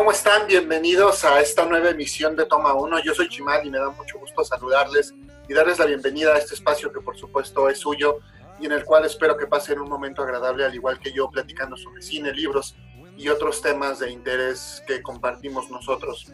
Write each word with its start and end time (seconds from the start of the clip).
¿Cómo 0.00 0.12
están? 0.12 0.46
Bienvenidos 0.46 1.26
a 1.26 1.42
esta 1.42 1.66
nueva 1.66 1.90
emisión 1.90 2.34
de 2.34 2.46
Toma 2.46 2.72
1. 2.72 3.04
Yo 3.04 3.12
soy 3.12 3.28
Chimal 3.28 3.66
y 3.66 3.70
me 3.70 3.76
da 3.76 3.90
mucho 3.90 4.18
gusto 4.18 4.42
saludarles 4.42 5.12
y 5.46 5.52
darles 5.52 5.78
la 5.78 5.84
bienvenida 5.84 6.32
a 6.32 6.38
este 6.38 6.54
espacio 6.54 6.90
que 6.90 7.02
por 7.02 7.18
supuesto 7.18 7.68
es 7.68 7.80
suyo 7.80 8.20
y 8.58 8.64
en 8.64 8.72
el 8.72 8.82
cual 8.86 9.04
espero 9.04 9.36
que 9.36 9.46
pasen 9.46 9.78
un 9.78 9.90
momento 9.90 10.22
agradable 10.22 10.64
al 10.64 10.74
igual 10.74 10.98
que 10.98 11.12
yo 11.12 11.28
platicando 11.28 11.76
sobre 11.76 12.00
cine, 12.00 12.32
libros 12.32 12.76
y 13.18 13.28
otros 13.28 13.60
temas 13.60 13.98
de 13.98 14.10
interés 14.10 14.82
que 14.86 15.02
compartimos 15.02 15.70
nosotros. 15.70 16.32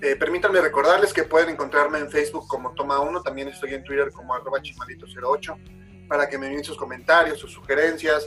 Eh, 0.00 0.16
permítanme 0.16 0.58
recordarles 0.62 1.12
que 1.12 1.24
pueden 1.24 1.50
encontrarme 1.50 1.98
en 1.98 2.10
Facebook 2.10 2.48
como 2.48 2.72
Toma 2.72 3.00
1, 3.00 3.22
también 3.22 3.48
estoy 3.48 3.74
en 3.74 3.84
Twitter 3.84 4.10
como 4.12 4.34
arroba 4.34 4.60
chimalito08 4.60 6.08
para 6.08 6.26
que 6.26 6.38
me 6.38 6.46
envíen 6.46 6.64
sus 6.64 6.78
comentarios, 6.78 7.38
sus 7.38 7.52
sugerencias, 7.52 8.26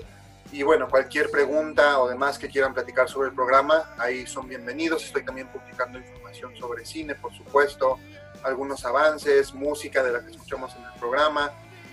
y 0.52 0.64
bueno, 0.64 0.88
cualquier 0.88 1.30
pregunta 1.30 2.00
o 2.00 2.10
demás 2.10 2.40
que 2.40 2.50
quieran 2.50 2.74
platicar 2.74 3.08
sobre 3.08 3.30
el 3.30 3.36
programa, 3.36 3.94
ahí 3.98 4.26
son 4.26 4.48
bienvenidos. 4.48 5.06
Estoy 5.06 5.24
también 5.24 5.48
publicando 5.48 6.00
información 6.00 6.56
sobre 6.56 6.86
cine, 6.86 7.14
por 7.16 7.34
supuesto, 7.34 8.00
algunos 8.44 8.84
avances, 8.86 9.54
música 9.54 10.04
de 10.04 10.12
la 10.12 10.26
que 10.26 10.32
escuchamos 10.32 10.76
en 10.76 10.84
el 10.84 11.00
programa 11.00 11.52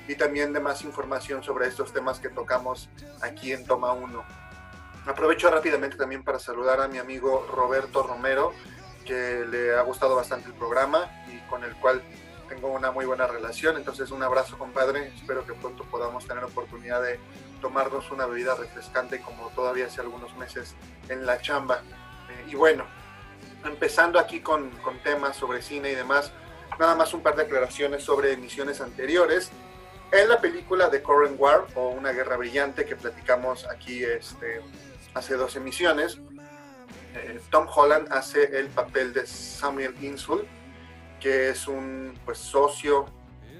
y 0.09 0.15
también 0.15 0.53
de 0.53 0.61
más 0.61 0.83
información 0.83 1.43
sobre 1.43 1.67
estos 1.67 1.93
temas 1.93 2.19
que 2.19 2.29
tocamos 2.29 2.89
aquí 3.21 3.53
en 3.53 3.67
Toma 3.67 3.93
1. 3.93 4.25
Aprovecho 5.07 5.51
rápidamente 5.51 5.97
también 5.97 6.25
para 6.25 6.39
saludar 6.39 6.81
a 6.81 6.89
mi 6.89 6.99
amigo 6.99 7.47
Roberto 7.53 8.03
Romero, 8.03 8.53
que 9.05 9.45
le 9.49 9.77
ha 9.77 9.83
gustado 9.83 10.17
bastante 10.17 10.49
el 10.49 10.55
programa 10.55 11.11
y 11.29 11.39
con 11.49 11.63
el 11.63 11.77
cual 11.77 12.03
tengo 12.49 12.69
una 12.69 12.91
muy 12.91 13.05
buena 13.05 13.27
relación. 13.27 13.77
Entonces, 13.77 14.11
un 14.11 14.23
abrazo, 14.23 14.59
compadre. 14.59 15.09
Espero 15.09 15.47
que 15.47 15.55
pronto 15.55 15.85
podamos 15.85 16.27
tener 16.27 16.45
oportunidad 16.45 17.03
de 17.03 17.19
tomarnos 17.61 18.11
una 18.11 18.27
bebida 18.27 18.55
refrescante 18.55 19.21
como 19.21 19.49
todavía 19.51 19.87
hace 19.87 20.01
algunos 20.01 20.35
meses 20.37 20.75
en 21.09 21.27
la 21.27 21.41
chamba. 21.41 21.83
Eh, 22.31 22.51
y 22.51 22.55
bueno, 22.55 22.85
empezando 23.65 24.19
aquí 24.19 24.41
con, 24.41 24.71
con, 24.83 24.99
temas 24.99 25.37
sobre 25.37 25.63
cine 25.63 25.93
y 25.93 25.95
demás, 25.95 26.33
nada 26.79 26.95
más 26.95 27.15
un 27.15 27.23
par 27.23 27.37
de 27.37 27.43
aclaraciones 27.43 28.03
sobre 28.03 28.33
emisiones 28.33 28.81
anteriores. 28.81 29.51
En 30.13 30.29
la 30.29 30.41
película 30.41 30.89
de 30.89 31.03
Current 31.03 31.39
War 31.39 31.67
o 31.75 31.89
Una 31.89 32.13
Guerra 32.13 32.37
Brillante 32.37 32.85
que 32.85 32.95
platicamos 32.95 33.67
aquí 33.67 34.05
este, 34.05 34.61
hace 35.15 35.35
dos 35.35 35.57
emisiones, 35.57 36.21
eh, 37.15 37.41
Tom 37.51 37.67
Holland 37.75 38.13
hace 38.13 38.59
el 38.59 38.69
papel 38.69 39.13
de 39.13 39.27
Samuel 39.27 39.95
Insul, 40.03 40.47
que 41.19 41.49
es 41.51 41.67
un 41.67 42.19
pues, 42.25 42.39
socio 42.39 43.07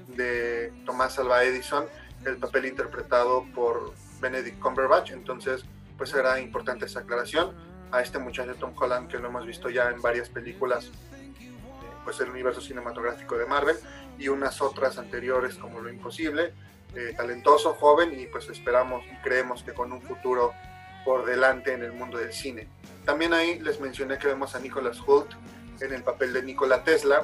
de 0.07 0.71
Tomás 0.85 1.19
Alva 1.19 1.43
Edison 1.43 1.85
el 2.27 2.37
papel 2.37 2.65
interpretado 2.65 3.45
por 3.55 3.93
Benedict 4.19 4.59
Cumberbatch, 4.59 5.11
entonces 5.11 5.65
pues 5.97 6.13
era 6.13 6.39
importante 6.39 6.85
esa 6.85 6.99
aclaración 6.99 7.55
a 7.91 8.01
este 8.01 8.19
muchacho 8.19 8.53
Tom 8.55 8.73
Holland 8.75 9.09
que 9.09 9.17
lo 9.17 9.29
hemos 9.29 9.45
visto 9.45 9.69
ya 9.69 9.89
en 9.89 10.01
varias 10.01 10.29
películas 10.29 10.91
eh, 11.15 11.31
pues 12.03 12.19
el 12.19 12.29
universo 12.29 12.61
cinematográfico 12.61 13.37
de 13.37 13.45
Marvel 13.45 13.77
y 14.19 14.27
unas 14.27 14.61
otras 14.61 14.97
anteriores 14.97 15.55
como 15.55 15.79
Lo 15.79 15.89
Imposible, 15.89 16.53
eh, 16.95 17.13
talentoso, 17.15 17.73
joven 17.73 18.19
y 18.19 18.27
pues 18.27 18.49
esperamos 18.49 19.03
y 19.05 19.15
creemos 19.21 19.63
que 19.63 19.73
con 19.73 19.91
un 19.91 20.01
futuro 20.01 20.53
por 21.05 21.25
delante 21.25 21.73
en 21.73 21.83
el 21.83 21.93
mundo 21.93 22.17
del 22.17 22.33
cine. 22.33 22.67
También 23.05 23.33
ahí 23.33 23.59
les 23.59 23.79
mencioné 23.79 24.17
que 24.17 24.27
vemos 24.27 24.55
a 24.55 24.59
Nicholas 24.59 24.99
Hoult 25.05 25.31
en 25.79 25.93
el 25.93 26.03
papel 26.03 26.33
de 26.33 26.43
Nikola 26.43 26.83
Tesla, 26.83 27.23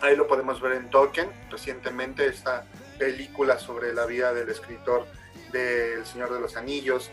ahí 0.00 0.16
lo 0.16 0.26
podemos 0.26 0.60
ver 0.60 0.72
en 0.72 0.90
Tolkien, 0.90 1.28
recientemente 1.50 2.26
está 2.26 2.64
película 3.00 3.58
sobre 3.58 3.94
la 3.94 4.04
vida 4.04 4.34
del 4.34 4.50
escritor 4.50 5.06
del 5.50 6.04
Señor 6.04 6.32
de 6.32 6.38
los 6.38 6.54
Anillos, 6.56 7.10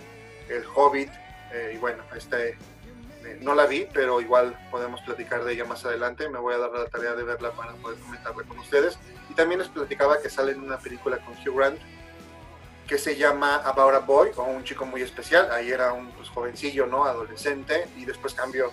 El 0.50 0.66
Hobbit, 0.76 1.10
eh, 1.54 1.72
y 1.76 1.78
bueno, 1.78 2.04
este 2.16 2.50
eh, 2.50 3.40
no 3.42 3.56
la 3.56 3.66
vi, 3.66 3.88
pero 3.94 4.20
igual 4.20 4.68
podemos 4.70 5.00
platicar 5.02 5.46
de 5.46 5.54
ella 5.54 5.64
más 5.64 5.86
adelante. 5.86 6.30
Me 6.30 6.40
voy 6.40 6.54
a 6.54 6.58
dar 6.58 6.72
la 6.72 6.86
tarea 6.88 7.14
de 7.14 7.24
verla 7.24 7.52
para 7.52 7.72
poder 7.74 7.98
comentarla 8.00 8.44
con 8.44 8.60
ustedes. 8.60 9.00
Y 9.30 9.34
también 9.34 9.60
les 9.62 9.70
platicaba 9.70 10.22
que 10.22 10.30
sale 10.30 10.52
en 10.52 10.62
una 10.62 10.78
película 10.78 11.18
con 11.20 11.34
Hugh 11.36 11.58
Grant 11.58 11.80
que 12.86 12.98
se 12.98 13.16
llama 13.16 13.56
About 13.66 13.96
a 13.96 14.00
Boy, 14.00 14.32
o 14.36 14.44
un 14.44 14.64
chico 14.64 14.86
muy 14.86 15.02
especial. 15.02 15.50
Ahí 15.52 15.72
era 15.72 15.94
un 15.94 16.12
pues, 16.12 16.30
jovencillo, 16.30 16.86
¿no? 16.86 17.06
Adolescente, 17.06 17.88
y 17.98 18.06
después 18.06 18.34
cambió 18.34 18.72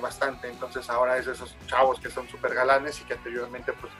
bastante. 0.00 0.48
Entonces 0.48 0.88
ahora 0.88 1.16
es 1.16 1.26
de 1.26 1.32
esos 1.32 1.56
chavos 1.66 2.00
que 2.00 2.10
son 2.10 2.28
súper 2.28 2.54
galanes 2.54 3.00
y 3.00 3.04
que 3.04 3.14
anteriormente, 3.14 3.72
pues, 3.72 3.92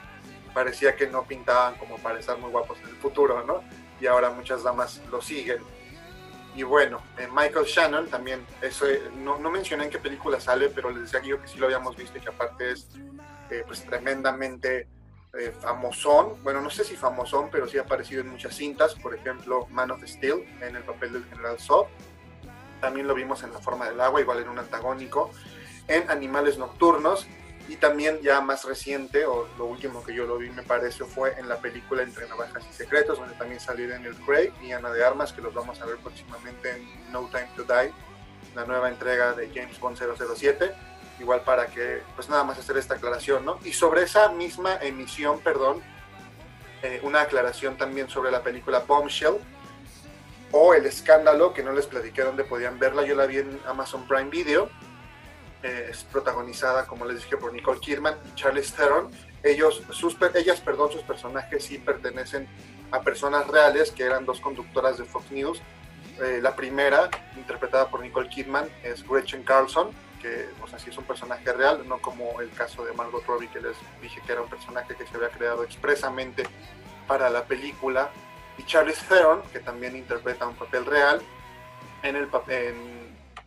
parecía 0.53 0.95
que 0.95 1.07
no 1.07 1.23
pintaban 1.23 1.75
como 1.75 1.97
para 1.97 2.19
estar 2.19 2.37
muy 2.37 2.49
guapos 2.49 2.79
en 2.79 2.89
el 2.89 2.95
futuro, 2.95 3.43
¿no? 3.45 3.63
Y 3.99 4.07
ahora 4.07 4.29
muchas 4.29 4.63
damas 4.63 5.01
lo 5.11 5.21
siguen. 5.21 5.61
Y 6.55 6.63
bueno, 6.63 7.01
eh, 7.17 7.27
Michael 7.31 7.65
Shannon 7.65 8.07
también, 8.07 8.45
eso, 8.61 8.85
eh, 8.85 9.01
no, 9.15 9.39
no, 9.39 9.49
mencioné 9.49 9.85
en 9.85 9.89
qué 9.89 9.99
película 9.99 10.39
sale, 10.39 10.69
pero 10.69 10.89
les 10.89 11.03
decía 11.03 11.21
yo 11.21 11.41
que 11.41 11.47
sí 11.47 11.57
lo 11.57 11.67
habíamos 11.67 11.95
visto 11.95 12.17
y 12.17 12.21
que 12.21 12.29
aparte 12.29 12.71
es 12.71 12.89
eh, 13.49 13.63
pues 13.65 13.85
tremendamente 13.85 14.87
famosón. 15.61 16.43
Bueno, 16.43 16.59
no 16.59 16.69
sé 16.69 16.83
si 16.83 16.97
famosón, 16.97 17.49
pero 17.49 17.65
sí 17.65 17.77
ha 17.77 17.83
aparecido 17.83 18.19
en 18.19 18.27
muchas 18.27 18.53
cintas, 18.53 18.95
por 18.95 19.15
ejemplo, 19.15 19.65
Man 19.69 19.91
of 19.91 20.03
Steel 20.05 20.45
en 20.59 20.75
el 20.75 20.83
papel 20.83 21.13
del 21.13 21.23
general 21.23 21.57
Zod. 21.57 21.85
También 22.81 23.07
lo 23.07 23.15
vimos 23.15 23.41
en 23.43 23.53
La 23.53 23.59
forma 23.59 23.87
del 23.87 24.01
agua, 24.01 24.19
igual 24.19 24.39
en 24.39 24.49
un 24.49 24.59
antagónico. 24.59 25.31
En 25.87 26.09
Animales 26.11 26.57
Nocturnos, 26.57 27.27
y 27.71 27.77
también 27.77 28.19
ya 28.21 28.41
más 28.41 28.65
reciente, 28.65 29.25
o 29.25 29.47
lo 29.57 29.63
último 29.63 30.03
que 30.03 30.13
yo 30.13 30.25
lo 30.25 30.37
vi 30.37 30.49
me 30.49 30.61
parece, 30.61 31.05
fue 31.05 31.39
en 31.39 31.47
la 31.47 31.55
película 31.55 32.03
Entre 32.03 32.27
Navajas 32.27 32.65
y 32.69 32.73
Secretos, 32.73 33.17
donde 33.17 33.33
también 33.35 33.61
salieron 33.61 34.05
el 34.05 34.13
Craig 34.17 34.51
y 34.61 34.73
Ana 34.73 34.91
de 34.91 35.05
Armas, 35.05 35.31
que 35.31 35.41
los 35.41 35.53
vamos 35.53 35.79
a 35.79 35.85
ver 35.85 35.95
próximamente 35.99 36.69
en 36.69 37.13
No 37.13 37.29
Time 37.31 37.47
to 37.55 37.63
Die, 37.63 37.93
la 38.55 38.65
nueva 38.65 38.89
entrega 38.89 39.31
de 39.31 39.49
James 39.55 39.79
Bond 39.79 39.97
007. 39.97 40.73
Igual 41.21 41.43
para 41.45 41.67
que, 41.67 42.01
pues 42.13 42.27
nada 42.27 42.43
más 42.43 42.59
hacer 42.59 42.75
esta 42.75 42.95
aclaración, 42.95 43.45
¿no? 43.45 43.57
Y 43.63 43.71
sobre 43.71 44.03
esa 44.03 44.27
misma 44.33 44.75
emisión, 44.81 45.39
perdón, 45.39 45.81
eh, 46.83 46.99
una 47.03 47.21
aclaración 47.21 47.77
también 47.77 48.09
sobre 48.09 48.31
la 48.31 48.43
película 48.43 48.79
Bombshell, 48.79 49.37
o 50.51 50.73
El 50.73 50.85
Escándalo, 50.87 51.53
que 51.53 51.63
no 51.63 51.71
les 51.71 51.85
platiqué 51.85 52.23
dónde 52.23 52.43
podían 52.43 52.79
verla, 52.79 53.05
yo 53.05 53.15
la 53.15 53.27
vi 53.27 53.37
en 53.37 53.61
Amazon 53.65 54.05
Prime 54.09 54.29
Video 54.29 54.69
es 55.63 56.03
protagonizada, 56.05 56.87
como 56.87 57.05
les 57.05 57.17
dije, 57.17 57.37
por 57.37 57.53
Nicole 57.53 57.79
Kidman 57.79 58.15
y 58.29 58.35
Charles 58.35 58.73
Theron. 58.73 59.11
Ellos, 59.43 59.83
sus, 59.91 60.15
ellas, 60.35 60.59
perdón, 60.61 60.91
sus 60.91 61.01
personajes 61.03 61.63
sí 61.65 61.77
pertenecen 61.77 62.47
a 62.91 63.01
personas 63.01 63.47
reales, 63.47 63.91
que 63.91 64.03
eran 64.03 64.25
dos 64.25 64.39
conductoras 64.39 64.97
de 64.97 65.05
Fox 65.05 65.31
News. 65.31 65.61
Eh, 66.21 66.39
la 66.41 66.55
primera, 66.55 67.09
interpretada 67.35 67.89
por 67.89 68.01
Nicole 68.01 68.29
Kidman, 68.29 68.69
es 68.83 69.07
Gretchen 69.07 69.43
Carlson, 69.43 69.91
que 70.21 70.49
o 70.61 70.67
sea, 70.67 70.77
sí 70.77 70.89
es 70.89 70.97
un 70.97 71.05
personaje 71.05 71.51
real, 71.51 71.87
no 71.87 71.99
como 71.99 72.41
el 72.41 72.51
caso 72.51 72.85
de 72.85 72.93
Margot 72.93 73.25
Robbie, 73.25 73.47
que 73.47 73.59
les 73.59 73.75
dije 74.01 74.21
que 74.25 74.31
era 74.31 74.41
un 74.41 74.49
personaje 74.49 74.95
que 74.95 75.07
se 75.07 75.15
había 75.15 75.29
creado 75.29 75.63
expresamente 75.63 76.43
para 77.07 77.29
la 77.29 77.45
película. 77.45 78.11
Y 78.57 78.63
Charles 78.63 78.99
Theron, 79.07 79.41
que 79.53 79.59
también 79.59 79.95
interpreta 79.95 80.45
un 80.45 80.55
papel 80.55 80.85
real 80.85 81.21
en 82.03 82.15
el 82.15 82.27
papel 82.27 82.75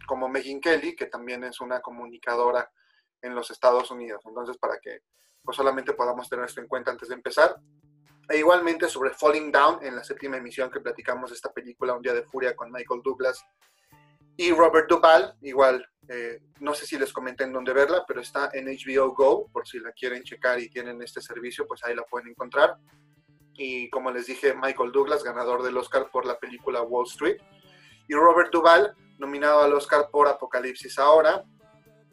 como 0.06 0.28
Megyn 0.28 0.60
Kelly, 0.60 0.94
que 0.94 1.06
también 1.06 1.44
es 1.44 1.60
una 1.60 1.80
comunicadora 1.80 2.70
en 3.22 3.34
los 3.34 3.50
Estados 3.50 3.90
Unidos. 3.90 4.22
Entonces, 4.26 4.56
para 4.58 4.78
que 4.78 5.00
pues, 5.42 5.56
solamente 5.56 5.94
podamos 5.94 6.28
tener 6.28 6.44
esto 6.44 6.60
en 6.60 6.68
cuenta 6.68 6.90
antes 6.90 7.08
de 7.08 7.14
empezar. 7.14 7.56
E 8.28 8.38
igualmente 8.38 8.88
sobre 8.88 9.10
Falling 9.10 9.52
Down, 9.52 9.84
en 9.84 9.96
la 9.96 10.04
séptima 10.04 10.38
emisión 10.38 10.70
que 10.70 10.80
platicamos 10.80 11.30
esta 11.32 11.52
película, 11.52 11.94
Un 11.94 12.02
Día 12.02 12.14
de 12.14 12.24
Furia 12.24 12.56
con 12.56 12.70
Michael 12.72 13.02
Douglas 13.04 13.44
y 14.36 14.50
Robert 14.50 14.88
Duvall, 14.88 15.34
igual, 15.42 15.86
eh, 16.08 16.40
no 16.58 16.74
sé 16.74 16.86
si 16.86 16.98
les 16.98 17.12
comenté 17.12 17.44
en 17.44 17.52
dónde 17.52 17.72
verla, 17.72 18.04
pero 18.06 18.20
está 18.20 18.50
en 18.52 18.66
HBO 18.66 19.14
Go, 19.14 19.48
por 19.52 19.66
si 19.66 19.78
la 19.78 19.92
quieren 19.92 20.24
checar 20.24 20.58
y 20.58 20.68
tienen 20.68 21.00
este 21.02 21.20
servicio, 21.20 21.66
pues 21.68 21.84
ahí 21.84 21.94
la 21.94 22.02
pueden 22.02 22.28
encontrar. 22.28 22.76
Y 23.52 23.88
como 23.90 24.10
les 24.10 24.26
dije, 24.26 24.54
Michael 24.54 24.90
Douglas, 24.90 25.22
ganador 25.22 25.62
del 25.62 25.76
Oscar 25.76 26.10
por 26.10 26.26
la 26.26 26.38
película 26.38 26.82
Wall 26.82 27.06
Street, 27.06 27.40
y 28.08 28.14
Robert 28.14 28.50
Duvall, 28.52 28.94
nominado 29.18 29.62
al 29.62 29.72
Oscar 29.72 30.08
por 30.10 30.28
Apocalipsis 30.28 30.98
Ahora, 30.98 31.44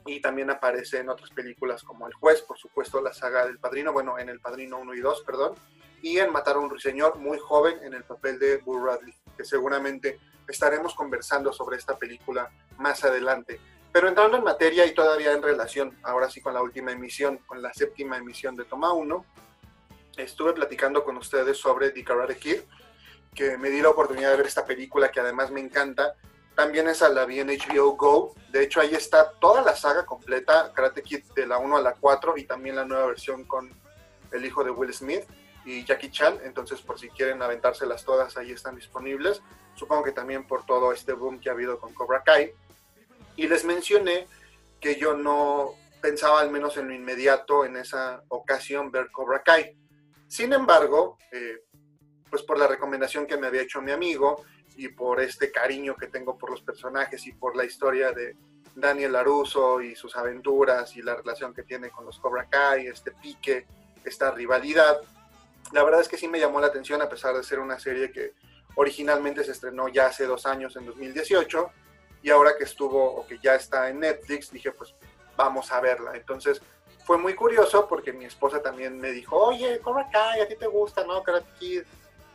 y 0.06 0.20
también 0.20 0.50
aparece 0.50 1.00
en 1.00 1.10
otras 1.10 1.30
películas 1.30 1.84
como 1.84 2.08
El 2.08 2.14
Juez, 2.14 2.42
por 2.42 2.58
supuesto, 2.58 3.02
la 3.02 3.14
saga 3.14 3.46
del 3.46 3.60
Padrino, 3.60 3.94
bueno, 3.94 4.18
en 4.18 4.30
El 4.30 4.40
Padrino 4.40 4.80
1 4.80 4.94
y 4.96 5.00
2, 5.00 5.24
perdón, 5.26 5.56
y 6.02 6.18
en 6.18 6.32
Matar 6.32 6.56
a 6.56 6.60
un 6.60 6.70
Ruiseñor, 6.70 7.18
muy 7.18 7.38
joven, 7.38 7.78
en 7.84 7.94
el 7.94 8.04
papel 8.04 8.40
de 8.40 8.58
Bull 8.58 8.84
Radley, 8.84 9.14
que 9.38 9.46
seguramente 9.46 10.20
estaremos 10.48 10.96
conversando 10.96 11.54
sobre 11.54 11.78
esta 11.78 11.98
película 11.98 12.50
más 12.78 13.04
adelante. 13.04 13.60
Pero 13.92 14.08
entrando 14.08 14.38
en 14.38 14.44
materia 14.44 14.86
y 14.86 14.94
todavía 14.94 15.34
en 15.34 15.44
relación, 15.44 15.98
ahora 16.04 16.30
sí 16.30 16.42
con 16.42 16.54
la 16.54 16.62
última 16.62 16.92
emisión, 16.92 17.38
con 17.46 17.62
la 17.62 17.74
séptima 17.74 18.18
emisión 18.18 18.56
de 18.56 18.66
Toma 18.66 18.94
1, 18.94 19.26
estuve 20.18 20.54
platicando 20.54 21.04
con 21.04 21.18
ustedes 21.18 21.58
sobre 21.58 21.92
The 21.92 22.04
Karate 22.04 22.38
Kid, 22.38 22.62
que 23.36 23.58
me 23.58 23.70
di 23.70 23.82
la 23.82 23.90
oportunidad 23.90 24.32
de 24.32 24.38
ver 24.38 24.48
esta 24.48 24.66
película 24.66 25.12
que 25.12 25.20
además 25.20 25.52
me 25.52 25.62
encanta 25.62 26.16
también 26.56 26.88
esa 26.88 27.10
la 27.10 27.26
vi 27.26 27.40
en 27.40 27.48
HBO 27.48 27.96
Go. 27.96 28.36
De 28.52 28.64
hecho, 28.64 28.82
ahí 28.82 28.94
está 28.94 29.32
toda 29.40 29.62
la 29.62 29.76
saga 29.76 30.06
completa, 30.06 30.72
Karate 30.74 31.02
Kid 31.02 31.24
de 31.36 31.48
la 31.48 31.58
1 31.58 31.78
a 31.78 31.82
la 31.82 31.94
4 31.94 32.38
y 32.38 32.44
también 32.44 32.76
la 32.76 32.86
nueva 32.86 33.08
versión 33.08 33.46
con 33.46 33.70
el 34.32 34.46
hijo 34.46 34.64
de 34.64 34.72
Will 34.72 34.94
Smith 34.94 35.24
y 35.66 35.86
Jackie 35.86 36.12
Chan. 36.12 36.40
Entonces, 36.44 36.82
por 36.82 37.00
si 37.00 37.10
quieren 37.10 37.42
aventárselas 37.42 38.04
todas, 38.04 38.36
ahí 38.38 38.52
están 38.52 38.76
disponibles. 38.76 39.42
Supongo 39.76 40.04
que 40.04 40.12
también 40.12 40.46
por 40.46 40.66
todo 40.66 40.92
este 40.92 41.14
boom 41.14 41.40
que 41.40 41.50
ha 41.50 41.54
habido 41.54 41.80
con 41.80 41.94
Cobra 41.94 42.24
Kai. 42.24 42.54
Y 43.38 43.48
les 43.48 43.64
mencioné 43.64 44.28
que 44.80 44.98
yo 44.98 45.14
no 45.16 45.76
pensaba 46.02 46.42
al 46.42 46.52
menos 46.52 46.76
en 46.78 46.88
lo 46.88 46.94
inmediato 46.94 47.64
en 47.64 47.78
esa 47.78 48.24
ocasión 48.28 48.92
ver 48.92 49.10
Cobra 49.12 49.42
Kai. 49.44 49.78
Sin 50.28 50.52
embargo, 50.52 51.18
eh, 51.32 51.64
pues 52.30 52.44
por 52.44 52.58
la 52.58 52.68
recomendación 52.68 53.28
que 53.28 53.38
me 53.38 53.48
había 53.48 53.62
hecho 53.62 53.82
mi 53.82 53.92
amigo 53.92 54.44
y 54.76 54.90
por 54.90 55.22
este 55.22 55.52
cariño 55.52 55.96
que 55.96 56.08
tengo 56.08 56.38
por 56.38 56.50
los 56.50 56.62
personajes 56.62 57.26
y 57.28 57.34
por 57.34 57.56
la 57.56 57.66
historia 57.66 58.12
de 58.12 58.36
Daniel 58.76 59.14
Laruso 59.14 59.82
y 59.82 59.96
sus 59.96 60.16
aventuras 60.16 60.96
y 60.96 61.02
la 61.02 61.16
relación 61.16 61.54
que 61.54 61.64
tiene 61.64 61.90
con 61.90 62.06
los 62.06 62.20
Cobra 62.20 62.48
Kai, 62.50 62.88
este 62.88 63.12
pique, 63.12 63.66
esta 64.04 64.32
rivalidad, 64.32 65.02
la 65.72 65.84
verdad 65.84 66.02
es 66.02 66.10
que 66.10 66.18
sí 66.18 66.28
me 66.28 66.40
llamó 66.40 66.60
la 66.60 66.68
atención 66.68 67.02
a 67.02 67.10
pesar 67.10 67.36
de 67.36 67.44
ser 67.44 67.60
una 67.60 67.80
serie 67.80 68.12
que 68.12 68.34
originalmente 68.76 69.44
se 69.44 69.52
estrenó 69.52 69.88
ya 69.88 70.08
hace 70.08 70.26
dos 70.26 70.46
años, 70.46 70.76
en 70.76 70.86
2018, 70.86 71.72
y 72.24 72.30
ahora 72.30 72.56
que 72.58 72.66
estuvo 72.66 73.04
o 73.04 73.26
que 73.26 73.40
ya 73.40 73.56
está 73.56 73.90
en 73.90 74.00
Netflix, 74.02 74.52
dije 74.52 74.72
pues 74.72 74.94
vamos 75.38 75.72
a 75.72 75.80
verla. 75.80 76.16
Entonces 76.16 76.62
fue 77.06 77.18
muy 77.18 77.36
curioso 77.36 77.88
porque 77.88 78.14
mi 78.14 78.26
esposa 78.26 78.62
también 78.62 78.98
me 78.98 79.12
dijo, 79.12 79.38
oye, 79.38 79.80
Cobra 79.80 80.10
Kai, 80.10 80.42
a 80.42 80.48
ti 80.48 80.56
te 80.56 80.68
gusta, 80.68 81.04
¿no? 81.06 81.24
Karate 81.24 81.50
Kid, 81.60 81.84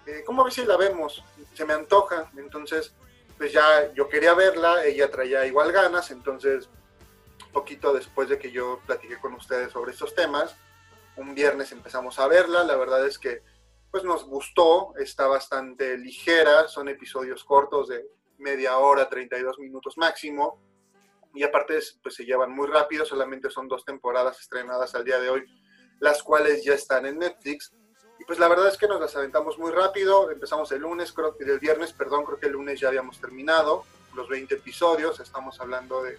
eh, 0.06 0.22
¿cómo 0.24 0.44
ves 0.44 0.58
la 0.58 0.76
vemos? 0.76 1.24
Se 1.54 1.64
me 1.64 1.74
antoja. 1.74 2.30
Entonces, 2.36 2.94
pues 3.38 3.52
ya 3.52 3.92
yo 3.94 4.08
quería 4.08 4.34
verla, 4.34 4.84
ella 4.84 5.10
traía 5.10 5.46
igual 5.46 5.72
ganas, 5.72 6.10
entonces, 6.10 6.68
poquito 7.52 7.92
después 7.92 8.28
de 8.28 8.38
que 8.38 8.50
yo 8.50 8.80
platiqué 8.86 9.18
con 9.18 9.34
ustedes 9.34 9.72
sobre 9.72 9.92
estos 9.92 10.14
temas, 10.14 10.56
un 11.16 11.34
viernes 11.34 11.72
empezamos 11.72 12.18
a 12.18 12.28
verla, 12.28 12.64
la 12.64 12.76
verdad 12.76 13.06
es 13.06 13.18
que 13.18 13.42
pues 13.90 14.04
nos 14.04 14.24
gustó, 14.24 14.94
está 14.98 15.26
bastante 15.26 15.96
ligera, 15.96 16.68
son 16.68 16.88
episodios 16.88 17.44
cortos 17.44 17.88
de 17.88 18.06
media 18.38 18.76
hora, 18.78 19.08
32 19.08 19.58
minutos 19.58 19.96
máximo, 19.96 20.60
y 21.34 21.42
aparte 21.42 21.78
pues 22.02 22.14
se 22.14 22.24
llevan 22.24 22.52
muy 22.52 22.66
rápido, 22.66 23.04
solamente 23.04 23.50
son 23.50 23.68
dos 23.68 23.84
temporadas 23.84 24.40
estrenadas 24.40 24.94
al 24.94 25.04
día 25.04 25.18
de 25.18 25.30
hoy, 25.30 25.44
las 26.00 26.22
cuales 26.22 26.64
ya 26.64 26.74
están 26.74 27.06
en 27.06 27.18
Netflix. 27.18 27.72
Pues 28.26 28.40
la 28.40 28.48
verdad 28.48 28.66
es 28.66 28.76
que 28.76 28.88
nos 28.88 29.00
las 29.00 29.14
aventamos 29.14 29.56
muy 29.56 29.70
rápido, 29.70 30.32
empezamos 30.32 30.72
el 30.72 30.80
lunes, 30.80 31.12
creo 31.12 31.36
que 31.36 31.44
el 31.44 31.60
viernes, 31.60 31.92
perdón, 31.92 32.24
creo 32.24 32.40
que 32.40 32.46
el 32.46 32.52
lunes 32.52 32.80
ya 32.80 32.88
habíamos 32.88 33.20
terminado 33.20 33.84
los 34.14 34.28
20 34.28 34.54
episodios, 34.54 35.20
estamos 35.20 35.60
hablando 35.60 36.02
de 36.02 36.18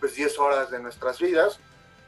pues 0.00 0.14
10 0.14 0.38
horas 0.38 0.70
de 0.70 0.78
nuestras 0.78 1.18
vidas. 1.20 1.60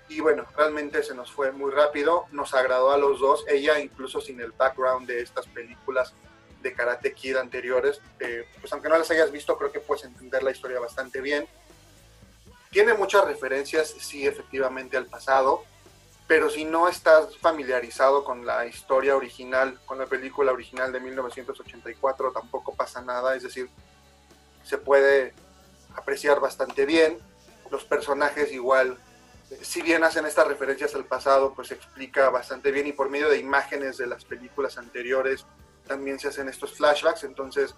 Y 0.09 0.21
bueno, 0.21 0.47
realmente 0.57 1.03
se 1.03 1.15
nos 1.15 1.31
fue 1.31 1.53
muy 1.53 1.71
rápido, 1.71 2.27
nos 2.31 2.55
agradó 2.55 2.91
a 2.91 2.99
los 2.99 3.21
dos, 3.21 3.45
ella 3.49 3.79
incluso 3.79 4.21
sin 4.21 4.41
el 4.41 4.53
background 4.53 5.07
de 5.07 5.21
estas 5.21 5.47
películas 5.47 6.15
de 6.63 6.73
Karate 6.73 7.13
Kid 7.13 7.37
anteriores, 7.37 8.01
eh, 8.21 8.49
pues 8.61 8.73
aunque 8.73 8.89
no 8.89 8.97
las 8.97 9.11
hayas 9.11 9.31
visto, 9.31 9.59
creo 9.59 9.73
que 9.73 9.81
puedes 9.81 10.05
entender 10.05 10.43
la 10.43 10.51
historia 10.51 10.81
bastante 10.81 11.21
bien. 11.21 11.47
Tiene 12.71 12.95
muchas 12.95 13.25
referencias, 13.27 13.95
sí, 13.99 14.27
efectivamente, 14.27 14.97
al 14.97 15.07
pasado, 15.07 15.65
pero 16.27 16.49
si 16.49 16.65
no 16.65 16.89
estás 16.89 17.37
familiarizado 17.39 18.25
con 18.25 18.47
la 18.47 18.67
historia 18.67 19.17
original, 19.17 19.79
con 19.85 19.99
la 19.99 20.07
película 20.07 20.53
original 20.53 20.93
de 20.93 21.01
1984, 21.01 22.33
tampoco 22.33 22.75
pasa 22.75 23.03
nada, 23.03 23.37
es 23.37 23.43
decir, 23.43 23.69
se 24.65 24.79
puede 24.79 25.35
apreciar 25.95 26.41
bastante 26.41 26.87
bien. 26.87 27.19
Los 27.71 27.85
personajes 27.85 28.53
igual, 28.53 28.99
si 29.61 29.83
bien 29.83 30.03
hacen 30.03 30.25
estas 30.25 30.49
referencias 30.49 30.95
al 30.95 31.05
pasado, 31.05 31.53
pues 31.55 31.69
se 31.69 31.75
explica 31.75 32.31
bastante 32.31 32.71
bien 32.71 32.87
y 32.87 32.93
por 32.93 33.11
medio 33.11 33.29
de 33.29 33.39
imágenes 33.39 33.99
de 33.99 34.07
las 34.07 34.25
películas 34.25 34.79
anteriores 34.79 35.45
también 35.87 36.19
se 36.19 36.29
hacen 36.29 36.49
estos 36.49 36.73
flashbacks, 36.73 37.25
entonces 37.25 37.75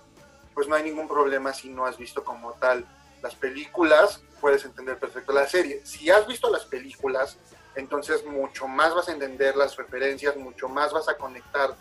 pues 0.55 0.69
no 0.69 0.77
hay 0.77 0.85
ningún 0.85 1.09
problema 1.09 1.53
si 1.53 1.69
no 1.69 1.85
has 1.85 1.99
visto 1.99 2.23
como 2.23 2.53
tal 2.53 2.87
las 3.23 3.35
películas, 3.35 4.23
puedes 4.41 4.65
entender 4.65 4.99
perfecto 4.99 5.33
la 5.33 5.49
serie. 5.49 5.85
Si 5.85 6.09
has 6.11 6.27
visto 6.27 6.51
las 6.51 6.65
películas, 6.65 7.37
entonces 7.77 8.25
mucho 8.25 8.67
más 8.67 8.95
vas 8.95 9.09
a 9.09 9.13
entender 9.13 9.57
las 9.57 9.77
referencias, 9.77 10.37
mucho 10.37 10.69
más 10.69 10.93
vas 10.93 11.09
a 11.09 11.17
conectar 11.17 11.77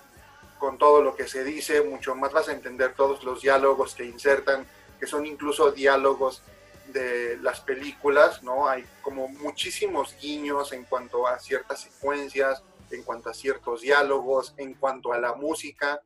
con 0.59 0.77
todo 0.77 1.01
lo 1.01 1.15
que 1.15 1.27
se 1.27 1.43
dice, 1.43 1.81
mucho 1.81 2.15
más 2.15 2.31
vas 2.31 2.49
a 2.49 2.53
entender 2.53 2.93
todos 2.93 3.23
los 3.23 3.41
diálogos 3.41 3.95
que 3.95 4.05
insertan, 4.05 4.65
que 4.99 5.07
son 5.07 5.25
incluso 5.25 5.71
diálogos 5.71 6.41
de 6.87 7.37
las 7.41 7.61
películas, 7.61 8.43
¿no? 8.43 8.67
Hay 8.67 8.85
como 9.01 9.27
muchísimos 9.27 10.15
guiños 10.19 10.71
en 10.71 10.83
cuanto 10.85 11.27
a 11.27 11.39
ciertas 11.39 11.81
secuencias, 11.81 12.63
en 12.91 13.03
cuanto 13.03 13.29
a 13.29 13.33
ciertos 13.33 13.81
diálogos, 13.81 14.53
en 14.57 14.75
cuanto 14.75 15.11
a 15.11 15.19
la 15.19 15.33
música. 15.33 16.01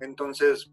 Entonces, 0.00 0.70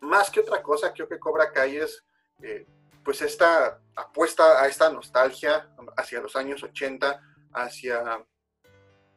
más 0.00 0.30
que 0.30 0.40
otra 0.40 0.62
cosa, 0.62 0.92
creo 0.92 1.08
que 1.08 1.18
Cobra 1.18 1.52
Kai 1.52 1.76
es 1.76 2.04
eh, 2.42 2.66
pues 3.04 3.22
esta 3.22 3.78
apuesta 3.94 4.62
a 4.62 4.66
esta 4.66 4.90
nostalgia 4.90 5.68
hacia 5.96 6.20
los 6.20 6.34
años 6.36 6.62
80, 6.62 7.20
hacia 7.54 8.24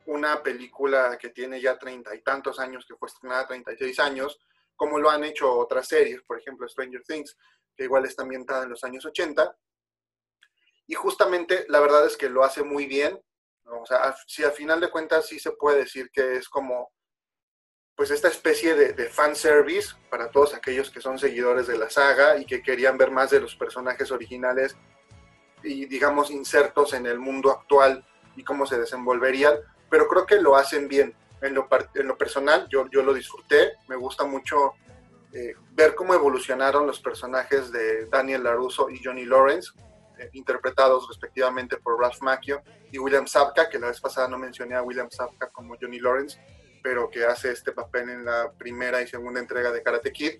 una 0.05 0.41
película 0.41 1.17
que 1.17 1.29
tiene 1.29 1.61
ya 1.61 1.77
treinta 1.77 2.15
y 2.15 2.21
tantos 2.21 2.59
años, 2.59 2.85
que 2.87 2.95
fue 2.95 3.07
estrenada 3.07 3.47
36 3.47 3.99
años, 3.99 4.39
como 4.75 4.99
lo 4.99 5.09
han 5.09 5.23
hecho 5.23 5.51
otras 5.51 5.87
series, 5.87 6.21
por 6.23 6.39
ejemplo 6.39 6.67
Stranger 6.67 7.03
Things, 7.03 7.35
que 7.75 7.83
igual 7.83 8.05
está 8.05 8.23
ambientada 8.23 8.63
en 8.63 8.69
los 8.69 8.83
años 8.83 9.05
80. 9.05 9.55
Y 10.87 10.93
justamente 10.93 11.65
la 11.67 11.79
verdad 11.79 12.05
es 12.05 12.15
que 12.15 12.29
lo 12.29 12.43
hace 12.43 12.63
muy 12.63 12.85
bien. 12.85 13.21
O 13.65 13.85
sea, 13.85 14.15
si 14.25 14.43
al 14.43 14.53
final 14.53 14.79
de 14.79 14.89
cuentas 14.89 15.27
sí 15.27 15.39
se 15.39 15.51
puede 15.51 15.79
decir 15.79 16.09
que 16.11 16.37
es 16.37 16.47
como 16.47 16.91
pues 17.95 18.11
esta 18.11 18.27
especie 18.27 18.75
de, 18.75 18.93
de 18.93 19.09
fanservice 19.09 19.95
para 20.11 20.29
todos 20.29 20.53
aquellos 20.53 20.91
que 20.91 21.01
son 21.01 21.17
seguidores 21.17 21.65
de 21.65 21.79
la 21.79 21.89
saga 21.89 22.37
y 22.37 22.45
que 22.45 22.61
querían 22.61 22.95
ver 22.95 23.09
más 23.09 23.31
de 23.31 23.41
los 23.41 23.55
personajes 23.55 24.11
originales 24.11 24.77
y 25.63 25.87
digamos 25.87 26.29
insertos 26.29 26.93
en 26.93 27.07
el 27.07 27.17
mundo 27.17 27.49
actual 27.49 28.05
y 28.37 28.43
cómo 28.43 28.65
se 28.65 28.79
desenvolverían, 28.79 29.55
pero 29.89 30.07
creo 30.07 30.25
que 30.25 30.39
lo 30.39 30.55
hacen 30.55 30.87
bien. 30.87 31.13
En 31.39 31.53
lo, 31.53 31.67
en 31.93 32.07
lo 32.07 32.17
personal 32.17 32.67
yo, 32.67 32.89
yo 32.89 33.03
lo 33.03 33.13
disfruté, 33.13 33.73
me 33.87 33.95
gusta 33.95 34.23
mucho 34.23 34.73
eh, 35.33 35.53
ver 35.73 35.93
cómo 35.93 36.15
evolucionaron 36.15 36.87
los 36.87 36.99
personajes 36.99 37.71
de 37.71 38.05
Daniel 38.05 38.43
LaRusso 38.43 38.89
y 38.89 38.99
Johnny 39.03 39.25
Lawrence, 39.25 39.71
eh, 40.17 40.29
interpretados 40.33 41.07
respectivamente 41.07 41.77
por 41.77 41.99
Ralph 41.99 42.21
Macchio 42.21 42.63
y 42.91 42.97
William 42.97 43.27
Sapka, 43.27 43.69
que 43.69 43.77
la 43.77 43.87
vez 43.87 44.01
pasada 44.01 44.27
no 44.27 44.39
mencioné 44.39 44.73
a 44.73 44.81
William 44.81 45.11
Sapka 45.11 45.49
como 45.49 45.75
Johnny 45.79 45.99
Lawrence, 45.99 46.39
pero 46.81 47.09
que 47.09 47.25
hace 47.25 47.51
este 47.51 47.71
papel 47.71 48.09
en 48.09 48.25
la 48.25 48.51
primera 48.57 49.01
y 49.01 49.07
segunda 49.07 49.39
entrega 49.39 49.71
de 49.71 49.83
Karate 49.83 50.11
Kid, 50.11 50.39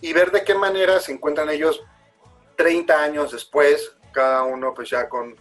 y 0.00 0.12
ver 0.14 0.30
de 0.30 0.44
qué 0.44 0.54
manera 0.54 0.98
se 1.00 1.12
encuentran 1.12 1.50
ellos 1.50 1.82
30 2.56 3.02
años 3.02 3.32
después, 3.32 3.96
cada 4.12 4.44
uno 4.44 4.72
pues 4.72 4.88
ya 4.88 5.08
con, 5.08 5.36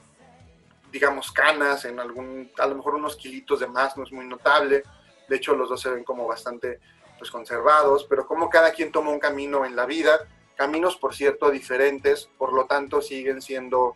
digamos, 0.92 1.32
canas, 1.32 1.86
en 1.86 2.00
algún, 2.00 2.52
a 2.58 2.68
lo 2.68 2.76
mejor 2.76 2.96
unos 2.96 3.16
kilitos 3.16 3.60
de 3.60 3.68
más, 3.68 3.98
no 3.98 4.04
es 4.04 4.12
muy 4.12 4.26
notable, 4.26 4.84
de 5.28 5.36
hecho 5.36 5.56
los 5.56 5.70
dos 5.70 5.82
se 5.82 5.90
ven 5.90 6.04
como 6.04 6.28
bastante 6.28 6.80
pues 7.18 7.30
conservados, 7.32 8.06
pero 8.10 8.26
como 8.26 8.50
cada 8.50 8.72
quien 8.72 8.92
toma 8.92 9.12
un 9.12 9.20
camino 9.20 9.66
en 9.66 9.76
la 9.76 9.86
vida, 9.86 10.28
caminos 10.56 10.98
por 10.98 11.14
cierto 11.14 11.52
diferentes, 11.52 12.30
por 12.38 12.54
lo 12.54 12.66
tanto 12.66 13.02
siguen 13.02 13.42
siendo 13.42 13.96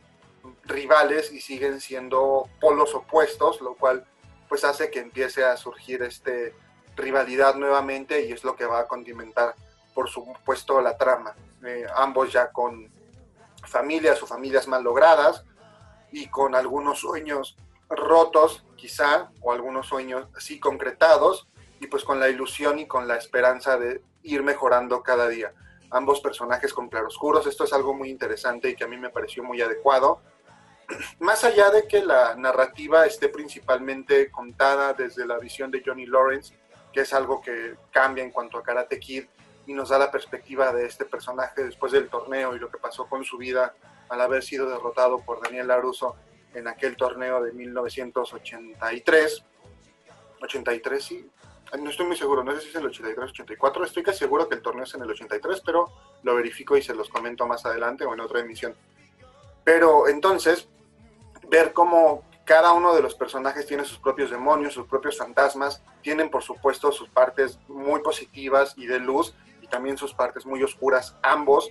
rivales 0.66 1.32
y 1.32 1.42
siguen 1.42 1.80
siendo 1.80 2.50
polos 2.60 2.94
opuestos, 2.94 3.62
lo 3.62 3.76
cual 3.76 4.06
pues 4.50 4.64
hace 4.64 4.92
que 4.92 5.00
empiece 5.00 5.44
a 5.44 5.58
surgir 5.58 6.04
este 6.04 6.54
rivalidad 6.96 7.56
nuevamente 7.56 8.26
y 8.26 8.32
es 8.32 8.44
lo 8.44 8.56
que 8.56 8.66
va 8.66 8.80
a 8.80 8.88
condimentar, 8.88 9.56
por 9.96 10.10
supuesto, 10.10 10.80
la 10.82 10.98
trama. 10.98 11.34
Eh, 11.66 11.86
ambos 11.96 12.32
ya 12.32 12.52
con 12.52 12.92
familias 13.66 14.22
o 14.22 14.28
familias 14.28 14.68
mal 14.68 14.84
logradas 14.84 15.44
y 16.14 16.28
con 16.28 16.56
algunos 16.56 17.00
sueños 17.00 17.58
rotos, 17.90 18.66
quizá, 18.78 19.32
o 19.42 19.52
algunos 19.52 19.88
sueños 19.88 20.28
así 20.38 20.60
concretados, 20.60 21.50
y 21.80 21.88
pues 21.88 22.06
con 22.06 22.20
la 22.20 22.30
ilusión 22.30 22.80
y 22.80 22.88
con 22.88 23.08
la 23.08 23.18
esperanza 23.18 23.78
de 23.78 24.02
ir 24.22 24.42
mejorando 24.44 25.04
cada 25.04 25.28
día. 25.28 25.54
Ambos 25.90 26.22
personajes 26.22 26.74
con 26.74 26.88
claroscuros, 26.88 27.46
esto 27.46 27.66
es 27.66 27.74
algo 27.74 27.94
muy 27.94 28.10
interesante 28.10 28.70
y 28.70 28.76
que 28.76 28.86
a 28.86 28.88
mí 28.88 28.98
me 28.98 29.10
pareció 29.10 29.44
muy 29.44 29.62
adecuado 29.62 30.22
más 31.20 31.44
allá 31.44 31.70
de 31.70 31.88
que 31.88 32.04
la 32.04 32.36
narrativa 32.36 33.06
esté 33.06 33.30
principalmente 33.30 34.32
contada 34.32 34.94
desde 34.94 35.26
la 35.26 35.38
visión 35.40 35.72
de 35.72 35.84
Johnny 35.86 36.06
Lawrence, 36.06 36.56
que 36.92 37.02
es 37.02 37.14
algo 37.14 37.42
que 37.42 37.76
cambia 37.92 38.24
en 38.24 38.32
cuanto 38.32 38.58
a 38.58 38.64
Karate 38.64 39.00
Kid 39.00 39.26
y 39.66 39.74
nos 39.74 39.90
da 39.90 39.98
la 39.98 40.12
perspectiva 40.12 40.74
de 40.74 40.86
este 40.86 41.06
personaje 41.06 41.64
después 41.64 41.92
del 41.92 42.10
torneo 42.10 42.56
y 42.56 42.60
lo 42.60 42.70
que 42.70 42.78
pasó 42.78 43.08
con 43.08 43.24
su 43.24 43.38
vida 43.38 43.74
al 44.10 44.22
haber 44.22 44.44
sido 44.44 44.70
derrotado 44.70 45.20
por 45.20 45.42
Daniel 45.42 45.68
LaRusso 45.68 46.16
en 46.54 46.68
aquel 46.68 46.96
torneo 46.96 47.42
de 47.42 47.52
1983. 47.52 49.46
83, 50.42 51.04
sí. 51.04 51.30
No 51.80 51.90
estoy 51.90 52.06
muy 52.06 52.16
seguro, 52.16 52.44
no 52.44 52.54
sé 52.54 52.62
si 52.62 52.70
es 52.70 52.76
el 52.76 52.86
83 52.86 53.32
84. 53.32 53.86
Estoy 53.86 54.04
casi 54.04 54.20
seguro 54.20 54.48
que 54.48 54.56
el 54.56 54.62
torneo 54.62 54.84
es 54.84 54.94
en 54.94 55.02
el 55.02 55.10
83, 55.10 55.62
pero 55.66 55.92
lo 56.22 56.36
verifico 56.36 56.78
y 56.78 56.84
se 56.84 56.94
los 56.94 57.10
comento 57.10 57.48
más 57.48 57.66
adelante 57.66 58.06
o 58.06 58.14
en 58.14 58.20
otra 58.20 58.42
emisión. 58.42 58.76
Pero 59.64 60.08
entonces, 60.08 60.68
ver 61.50 61.74
cómo 61.74 62.24
cada 62.46 62.74
uno 62.74 62.94
de 62.94 63.02
los 63.02 63.16
personajes 63.16 63.66
tiene 63.66 63.86
sus 63.86 63.98
propios 64.00 64.30
demonios, 64.30 64.74
sus 64.74 64.88
propios 64.88 65.18
fantasmas, 65.18 65.82
tienen 66.02 66.30
por 66.30 66.44
supuesto 66.44 66.92
sus 66.92 67.10
partes 67.10 67.58
muy 67.68 68.02
positivas 68.02 68.74
y 68.78 68.86
de 68.86 69.00
luz 69.00 69.34
y 69.62 69.68
también 69.68 69.98
sus 69.98 70.14
partes 70.14 70.46
muy 70.46 70.62
oscuras, 70.62 71.16
ambos, 71.24 71.70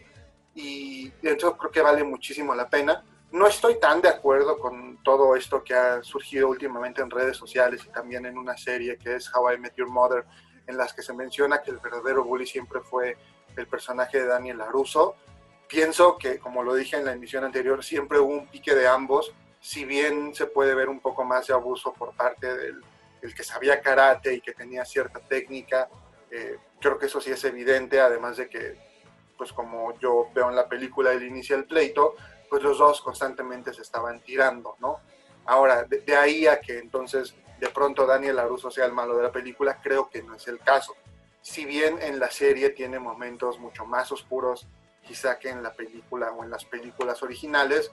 y 0.55 1.13
eso 1.23 1.57
creo 1.57 1.71
que 1.71 1.81
vale 1.81 2.05
muchísimo 2.05 2.55
la 2.55 2.69
pena. 2.69 3.05
no 3.31 3.47
estoy 3.47 3.81
tan 3.81 4.03
de 4.03 4.09
acuerdo 4.09 4.59
con 4.59 5.03
todo 5.03 5.35
esto 5.35 5.65
que 5.65 5.75
ha 5.75 6.03
surgido 6.03 6.49
últimamente 6.49 7.01
en 7.01 7.11
redes 7.11 7.37
sociales 7.37 7.83
y 7.87 7.89
también 7.89 8.27
en 8.27 8.37
una 8.37 8.57
serie 8.59 8.99
que 8.99 9.17
es 9.17 9.35
How 9.35 9.53
I 9.53 9.59
Met 9.59 9.75
Your 9.75 9.89
Mother, 9.89 10.25
en 10.67 10.77
las 10.77 10.93
que 10.93 11.03
se 11.03 11.15
menciona 11.15 11.63
que 11.63 11.71
el 11.71 11.79
verdadero 11.79 12.25
bully 12.25 12.47
siempre 12.47 12.81
fue 12.81 13.17
el 13.57 13.67
personaje 13.67 14.21
de 14.21 14.27
Daniel 14.27 14.59
LaRusso. 14.59 15.17
Pienso 15.67 16.19
que, 16.19 16.39
como 16.39 16.63
lo 16.63 16.75
dije 16.75 16.97
en 16.97 17.07
la 17.07 17.13
emisión 17.13 17.45
anterior, 17.45 17.83
siempre 17.83 18.19
hubo 18.19 18.35
un 18.35 18.47
pique 18.49 18.75
de 18.75 18.87
ambos, 18.87 19.33
si 19.61 19.85
bien 19.85 20.35
se 20.35 20.47
puede 20.47 20.75
ver 20.75 20.89
un 20.89 21.01
poco 21.01 21.25
más 21.25 21.47
de 21.47 21.55
abuso 21.55 21.93
por 21.95 22.15
parte 22.15 22.55
del, 22.55 22.83
que 23.35 23.45
sabía 23.45 23.81
karate 23.81 24.35
y 24.35 24.41
que 24.41 24.53
tenía 24.53 24.85
cierta 24.85 25.21
técnica, 25.21 25.89
eh, 26.31 26.59
creo 26.81 26.99
que 26.99 27.07
eso 27.07 27.21
sí 27.21 27.31
es 27.31 27.43
evidente, 27.45 28.01
además 28.01 28.37
de 28.37 28.49
que, 28.49 28.92
pues 29.43 29.53
como 29.53 29.99
yo 29.99 30.29
veo 30.33 30.51
en 30.51 30.55
la 30.55 30.69
película 30.69 31.11
el 31.11 31.25
inicio 31.25 31.57
del 31.57 31.65
pleito, 31.65 32.15
pues 32.49 32.63
los 32.63 32.79
dos 32.79 33.01
constantemente 33.01 33.75
se 33.75 33.83
estaban 33.83 34.21
tirando, 34.21 34.77
¿no? 34.79 35.01
Ahora, 35.47 35.83
de, 35.83 36.15
ahí 36.15 36.47
a 36.47 36.61
que 36.61 36.79
entonces 36.79 37.35
de 37.59 37.69
pronto 37.71 38.07
Daniel 38.07 38.37
LaRusso 38.37 38.71
sea 38.71 38.85
el 38.85 38.93
malo 38.93 39.17
de 39.17 39.25
la 39.25 39.33
película, 39.33 39.81
creo 39.83 40.09
que 40.09 40.23
no 40.23 40.37
es 40.37 40.47
el 40.47 40.61
caso. 40.61 40.95
Si 41.41 41.65
bien 41.65 42.01
en 42.01 42.21
la 42.21 42.31
serie 42.31 42.71
tiene 42.71 43.01
momentos 43.01 43.59
mucho 43.59 43.85
más 43.85 44.13
oscuros, 44.13 44.69
quizá 45.05 45.41
que 45.41 45.49
en 45.49 45.61
la 45.61 45.73
película 45.73 46.31
o 46.31 46.45
en 46.45 46.51
las 46.51 46.65
películas 46.65 47.21
originales, 47.25 47.91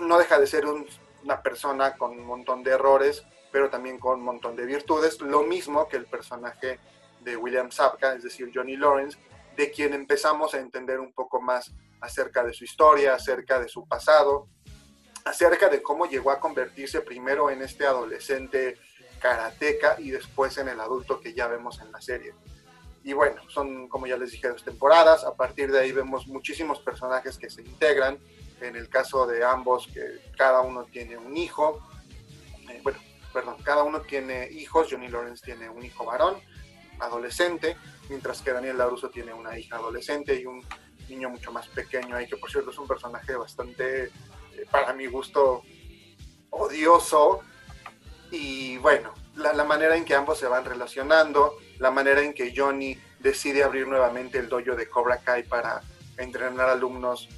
no 0.00 0.18
deja 0.18 0.38
de 0.38 0.46
ser 0.46 0.66
una 0.66 1.40
persona 1.40 1.96
con 1.96 2.10
un 2.10 2.26
montón 2.26 2.62
de 2.62 2.72
errores, 2.72 3.24
pero 3.50 3.70
también 3.70 3.98
con 3.98 4.18
un 4.18 4.26
montón 4.26 4.56
de 4.56 4.66
virtudes, 4.66 5.22
lo 5.22 5.42
mismo 5.42 5.88
que 5.88 5.96
el 5.96 6.04
personaje 6.04 6.78
de 7.20 7.34
William 7.34 7.70
Sapka, 7.70 8.12
es 8.12 8.24
decir, 8.24 8.52
Johnny 8.54 8.76
Lawrence, 8.76 9.16
de 9.56 9.70
quien 9.70 9.94
empezamos 9.94 10.54
a 10.54 10.58
entender 10.58 11.00
un 11.00 11.12
poco 11.12 11.40
más 11.40 11.72
acerca 12.00 12.44
de 12.44 12.52
su 12.52 12.64
historia, 12.64 13.14
acerca 13.14 13.58
de 13.58 13.68
su 13.68 13.86
pasado, 13.86 14.48
acerca 15.24 15.68
de 15.68 15.82
cómo 15.82 16.06
llegó 16.06 16.30
a 16.30 16.40
convertirse 16.40 17.00
primero 17.00 17.50
en 17.50 17.62
este 17.62 17.86
adolescente 17.86 18.78
karateca 19.20 19.96
y 19.98 20.10
después 20.10 20.56
en 20.58 20.68
el 20.68 20.80
adulto 20.80 21.20
que 21.20 21.34
ya 21.34 21.48
vemos 21.48 21.80
en 21.80 21.90
la 21.90 22.00
serie. 22.00 22.34
Y 23.02 23.12
bueno, 23.12 23.40
son, 23.48 23.88
como 23.88 24.06
ya 24.08 24.16
les 24.16 24.32
dije, 24.32 24.48
dos 24.48 24.64
temporadas. 24.64 25.24
A 25.24 25.34
partir 25.36 25.70
de 25.70 25.78
ahí 25.78 25.92
vemos 25.92 26.26
muchísimos 26.26 26.80
personajes 26.80 27.38
que 27.38 27.48
se 27.48 27.62
integran. 27.62 28.18
En 28.60 28.74
el 28.74 28.88
caso 28.88 29.26
de 29.26 29.44
ambos, 29.44 29.86
que 29.86 30.32
cada 30.36 30.60
uno 30.60 30.84
tiene 30.86 31.16
un 31.16 31.36
hijo. 31.36 31.80
Eh, 32.68 32.80
bueno, 32.82 32.98
perdón, 33.32 33.58
cada 33.62 33.84
uno 33.84 34.00
tiene 34.00 34.48
hijos. 34.50 34.88
Johnny 34.90 35.06
Lawrence 35.06 35.44
tiene 35.44 35.68
un 35.68 35.84
hijo 35.84 36.04
varón, 36.04 36.40
adolescente, 37.00 37.76
mientras 38.08 38.42
que 38.42 38.52
Daniel 38.52 38.78
LaRusso 38.78 39.10
tiene 39.10 39.32
una 39.32 39.58
hija 39.58 39.76
adolescente 39.76 40.34
y 40.40 40.46
un 40.46 40.64
niño 41.08 41.30
mucho 41.30 41.52
más 41.52 41.68
pequeño 41.68 42.16
ahí, 42.16 42.26
que 42.26 42.36
por 42.36 42.50
cierto 42.50 42.70
es 42.70 42.78
un 42.78 42.86
personaje 42.86 43.36
bastante, 43.36 44.04
eh, 44.04 44.10
para 44.70 44.92
mi 44.92 45.06
gusto, 45.06 45.62
odioso. 46.50 47.40
Y 48.30 48.78
bueno, 48.78 49.14
la, 49.36 49.52
la, 49.52 49.64
manera 49.64 49.96
en 49.96 50.04
que 50.04 50.14
ambos 50.14 50.38
se 50.38 50.46
van 50.46 50.64
relacionando, 50.64 51.58
la 51.78 51.90
manera 51.90 52.22
en 52.22 52.34
que 52.34 52.52
Johnny 52.56 52.98
decide 53.20 53.62
abrir 53.62 53.86
nuevamente 53.86 54.38
el 54.38 54.48
dojo 54.48 54.74
de 54.74 54.88
Cobra 54.88 55.18
Kai 55.18 55.44
para 55.44 55.82
entrenar 56.18 56.68
alumnos 56.68 57.28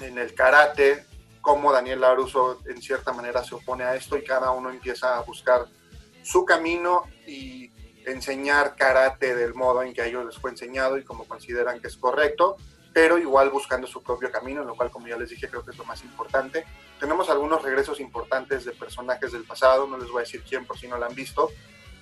en 0.00 0.18
el 0.18 0.34
karate, 0.34 1.06
cómo 1.40 1.72
Daniel 1.72 2.00
Laruso 2.00 2.60
en 2.66 2.80
cierta 2.80 3.12
manera 3.12 3.44
se 3.44 3.54
opone 3.54 3.84
a 3.84 3.94
esto 3.94 4.16
y 4.16 4.24
cada 4.24 4.50
uno 4.52 4.70
empieza 4.70 5.18
a 5.18 5.22
buscar 5.22 5.66
su 6.22 6.44
camino 6.44 7.04
y 7.26 7.70
enseñar 8.06 8.76
karate 8.76 9.34
del 9.34 9.54
modo 9.54 9.82
en 9.82 9.92
que 9.92 10.02
a 10.02 10.06
ellos 10.06 10.24
les 10.26 10.36
fue 10.36 10.50
enseñado 10.50 10.98
y 10.98 11.04
como 11.04 11.24
consideran 11.24 11.80
que 11.80 11.88
es 11.88 11.96
correcto, 11.96 12.56
pero 12.92 13.18
igual 13.18 13.50
buscando 13.50 13.86
su 13.86 14.02
propio 14.02 14.30
camino, 14.30 14.64
lo 14.64 14.74
cual, 14.74 14.90
como 14.90 15.08
ya 15.08 15.16
les 15.16 15.30
dije, 15.30 15.48
creo 15.48 15.64
que 15.64 15.70
es 15.70 15.78
lo 15.78 15.84
más 15.84 16.02
importante. 16.04 16.64
Tenemos 17.00 17.30
algunos 17.30 17.62
regresos 17.62 18.00
importantes 18.00 18.64
de 18.64 18.72
personajes 18.72 19.32
del 19.32 19.44
pasado, 19.44 19.86
no 19.86 19.96
les 19.96 20.10
voy 20.10 20.18
a 20.18 20.24
decir 20.24 20.42
quién 20.46 20.66
por 20.66 20.78
si 20.78 20.88
no 20.88 20.98
lo 20.98 21.06
han 21.06 21.14
visto, 21.14 21.50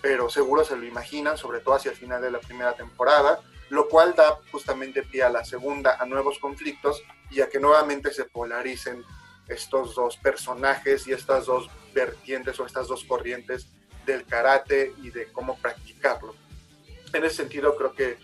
pero 0.03 0.29
seguro 0.29 0.65
se 0.65 0.77
lo 0.77 0.85
imaginan, 0.85 1.37
sobre 1.37 1.61
todo 1.61 1.75
hacia 1.75 1.93
el 1.93 1.97
final 1.97 2.21
de 2.21 2.31
la 2.31 2.41
primera 2.41 2.73
temporada, 2.73 3.41
lo 3.69 3.89
cual 3.89 4.15
da 4.17 4.39
justamente 4.51 5.03
pie 5.03 5.23
a 5.23 5.31
la 5.31 5.45
segunda, 5.45 5.97
a 6.01 6.07
nuevos 6.07 6.39
conflictos 6.39 7.03
y 7.31 7.41
a 7.41 7.49
que 7.49 7.61
nuevamente 7.61 8.13
se 8.13 8.25
polaricen 8.25 9.05
estos 9.47 9.95
dos 9.95 10.17
personajes 10.17 11.07
y 11.07 11.13
estas 11.13 11.47
dos 11.47 11.71
vertientes 11.93 12.59
o 12.59 12.67
estas 12.67 12.89
dos 12.89 13.05
corrientes 13.05 13.69
del 14.07 14.25
karate 14.27 14.93
y 15.03 15.11
de 15.11 15.27
cómo 15.33 15.59
practicarlo. 15.59 16.35
En 17.13 17.25
ese 17.25 17.37
sentido, 17.37 17.77
creo 17.77 17.95
que 17.95 18.19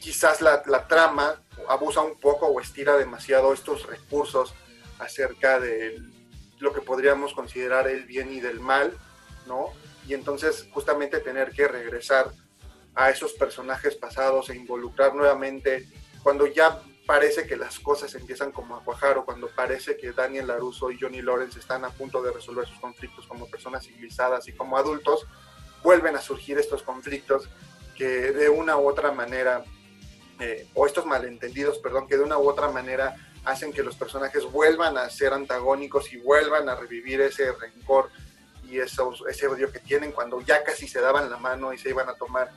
quizás 0.00 0.40
la, 0.40 0.62
la 0.66 0.86
trama 0.86 1.42
abusa 1.68 2.00
un 2.02 2.18
poco 2.18 2.46
o 2.46 2.60
estira 2.60 2.96
demasiado 2.96 3.52
estos 3.52 3.86
recursos 3.86 4.54
acerca 4.98 5.58
de 5.58 5.98
lo 6.58 6.72
que 6.72 6.80
podríamos 6.80 7.32
considerar 7.32 7.88
el 7.88 8.04
bien 8.04 8.32
y 8.32 8.40
del 8.40 8.60
mal, 8.60 8.96
¿no? 9.46 9.72
Y 10.06 10.14
entonces 10.14 10.68
justamente 10.72 11.20
tener 11.20 11.50
que 11.52 11.68
regresar 11.68 12.30
a 12.94 13.10
esos 13.10 13.32
personajes 13.32 13.96
pasados 13.96 14.50
e 14.50 14.56
involucrar 14.56 15.14
nuevamente 15.14 15.88
cuando 16.22 16.46
ya 16.46 16.80
parece 17.06 17.46
que 17.46 17.56
las 17.56 17.78
cosas 17.78 18.14
empiezan 18.14 18.50
como 18.50 18.76
a 18.76 18.84
cuajar 18.84 19.18
o 19.18 19.24
cuando 19.24 19.48
parece 19.48 19.96
que 19.96 20.12
Daniel 20.12 20.46
Laruso 20.46 20.90
y 20.90 20.98
Johnny 20.98 21.20
Lawrence 21.20 21.58
están 21.58 21.84
a 21.84 21.90
punto 21.90 22.22
de 22.22 22.32
resolver 22.32 22.66
sus 22.66 22.78
conflictos 22.80 23.26
como 23.26 23.48
personas 23.48 23.86
civilizadas 23.86 24.48
y 24.48 24.52
como 24.52 24.78
adultos, 24.78 25.26
vuelven 25.82 26.16
a 26.16 26.22
surgir 26.22 26.58
estos 26.58 26.82
conflictos 26.82 27.48
que 27.94 28.32
de 28.32 28.48
una 28.48 28.76
u 28.78 28.88
otra 28.88 29.12
manera, 29.12 29.64
eh, 30.40 30.66
o 30.74 30.86
estos 30.86 31.04
malentendidos, 31.04 31.78
perdón, 31.78 32.08
que 32.08 32.16
de 32.16 32.22
una 32.22 32.38
u 32.38 32.48
otra 32.48 32.68
manera 32.68 33.14
hacen 33.44 33.72
que 33.72 33.82
los 33.82 33.96
personajes 33.96 34.44
vuelvan 34.44 34.96
a 34.96 35.08
ser 35.10 35.34
antagónicos 35.34 36.12
y 36.12 36.16
vuelvan 36.16 36.68
a 36.68 36.74
revivir 36.74 37.20
ese 37.20 37.52
rencor 37.52 38.10
y 38.64 38.78
ese 38.78 39.02
odio 39.46 39.70
que 39.70 39.78
tienen 39.78 40.12
cuando 40.12 40.40
ya 40.40 40.64
casi 40.64 40.88
se 40.88 41.00
daban 41.00 41.30
la 41.30 41.36
mano 41.36 41.72
y 41.74 41.78
se 41.78 41.90
iban 41.90 42.08
a 42.08 42.14
tomar 42.14 42.50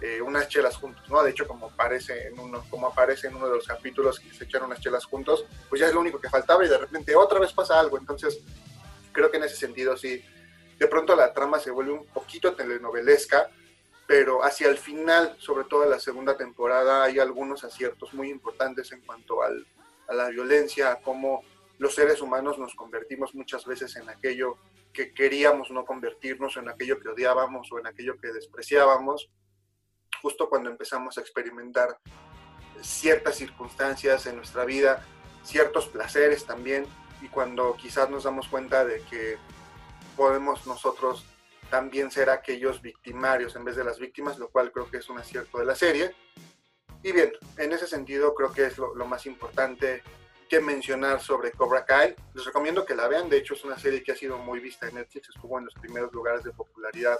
eh, 0.00 0.20
unas 0.22 0.48
chelas 0.48 0.76
juntos, 0.76 1.08
¿no? 1.08 1.22
De 1.22 1.30
hecho, 1.30 1.46
como 1.46 1.66
aparece, 1.66 2.28
en 2.28 2.38
uno, 2.38 2.64
como 2.70 2.86
aparece 2.86 3.26
en 3.26 3.36
uno 3.36 3.48
de 3.48 3.56
los 3.56 3.66
capítulos 3.66 4.18
que 4.18 4.32
se 4.32 4.44
echaron 4.44 4.68
unas 4.68 4.80
chelas 4.80 5.04
juntos, 5.04 5.44
pues 5.68 5.80
ya 5.80 5.88
es 5.88 5.94
lo 5.94 6.00
único 6.00 6.18
que 6.18 6.30
faltaba 6.30 6.64
y 6.64 6.68
de 6.68 6.78
repente 6.78 7.14
otra 7.14 7.38
vez 7.38 7.52
pasa 7.52 7.78
algo. 7.78 7.98
Entonces, 7.98 8.40
creo 9.12 9.30
que 9.30 9.36
en 9.36 9.44
ese 9.44 9.56
sentido 9.56 9.96
sí, 9.96 10.24
de 10.78 10.86
pronto 10.88 11.14
la 11.14 11.34
trama 11.34 11.58
se 11.58 11.70
vuelve 11.70 11.92
un 11.92 12.06
poquito 12.06 12.54
telenovelesca, 12.54 13.50
pero 14.06 14.42
hacia 14.42 14.68
el 14.68 14.78
final, 14.78 15.36
sobre 15.38 15.64
todo 15.64 15.84
en 15.84 15.90
la 15.90 16.00
segunda 16.00 16.36
temporada, 16.36 17.04
hay 17.04 17.18
algunos 17.18 17.62
aciertos 17.62 18.14
muy 18.14 18.30
importantes 18.30 18.90
en 18.92 19.02
cuanto 19.02 19.42
al, 19.42 19.66
a 20.08 20.14
la 20.14 20.28
violencia, 20.30 20.92
a 20.92 20.96
cómo 20.96 21.44
los 21.78 21.94
seres 21.94 22.20
humanos 22.22 22.58
nos 22.58 22.74
convertimos 22.74 23.34
muchas 23.34 23.66
veces 23.66 23.94
en 23.96 24.08
aquello 24.08 24.56
que 24.92 25.12
queríamos 25.12 25.70
no 25.70 25.84
convertirnos, 25.84 26.56
en 26.56 26.68
aquello 26.68 26.98
que 26.98 27.08
odiábamos 27.08 27.70
o 27.70 27.78
en 27.78 27.86
aquello 27.86 28.18
que 28.18 28.28
despreciábamos 28.28 29.30
justo 30.22 30.48
cuando 30.48 30.70
empezamos 30.70 31.16
a 31.18 31.20
experimentar 31.20 31.98
ciertas 32.80 33.36
circunstancias 33.36 34.26
en 34.26 34.36
nuestra 34.36 34.64
vida, 34.64 35.04
ciertos 35.42 35.88
placeres 35.88 36.46
también, 36.46 36.86
y 37.22 37.28
cuando 37.28 37.76
quizás 37.76 38.10
nos 38.10 38.24
damos 38.24 38.48
cuenta 38.48 38.84
de 38.84 39.02
que 39.02 39.38
podemos 40.16 40.66
nosotros 40.66 41.24
también 41.70 42.10
ser 42.10 42.30
aquellos 42.30 42.82
victimarios 42.82 43.54
en 43.56 43.64
vez 43.64 43.76
de 43.76 43.84
las 43.84 43.98
víctimas, 43.98 44.38
lo 44.38 44.48
cual 44.48 44.72
creo 44.72 44.90
que 44.90 44.98
es 44.98 45.08
un 45.08 45.18
acierto 45.18 45.58
de 45.58 45.64
la 45.64 45.74
serie. 45.74 46.14
Y 47.02 47.12
bien, 47.12 47.32
en 47.56 47.72
ese 47.72 47.86
sentido 47.86 48.34
creo 48.34 48.52
que 48.52 48.66
es 48.66 48.76
lo, 48.76 48.94
más 49.06 49.24
importante 49.26 50.02
que 50.48 50.60
mencionar 50.60 51.20
sobre 51.20 51.52
Cobra 51.52 51.84
Kai. 51.84 52.14
Les 52.34 52.44
recomiendo 52.44 52.84
que 52.84 52.94
la 52.94 53.06
vean, 53.08 53.30
de 53.30 53.38
hecho 53.38 53.54
es 53.54 53.64
una 53.64 53.78
serie 53.78 54.02
que 54.02 54.12
ha 54.12 54.16
sido 54.16 54.36
muy 54.36 54.58
vista 54.58 54.88
en 54.88 54.96
Netflix, 54.96 55.30
estuvo 55.30 55.58
en 55.58 55.66
los 55.66 55.74
primeros 55.74 56.12
lugares 56.12 56.42
de 56.42 56.50
popularidad 56.50 57.18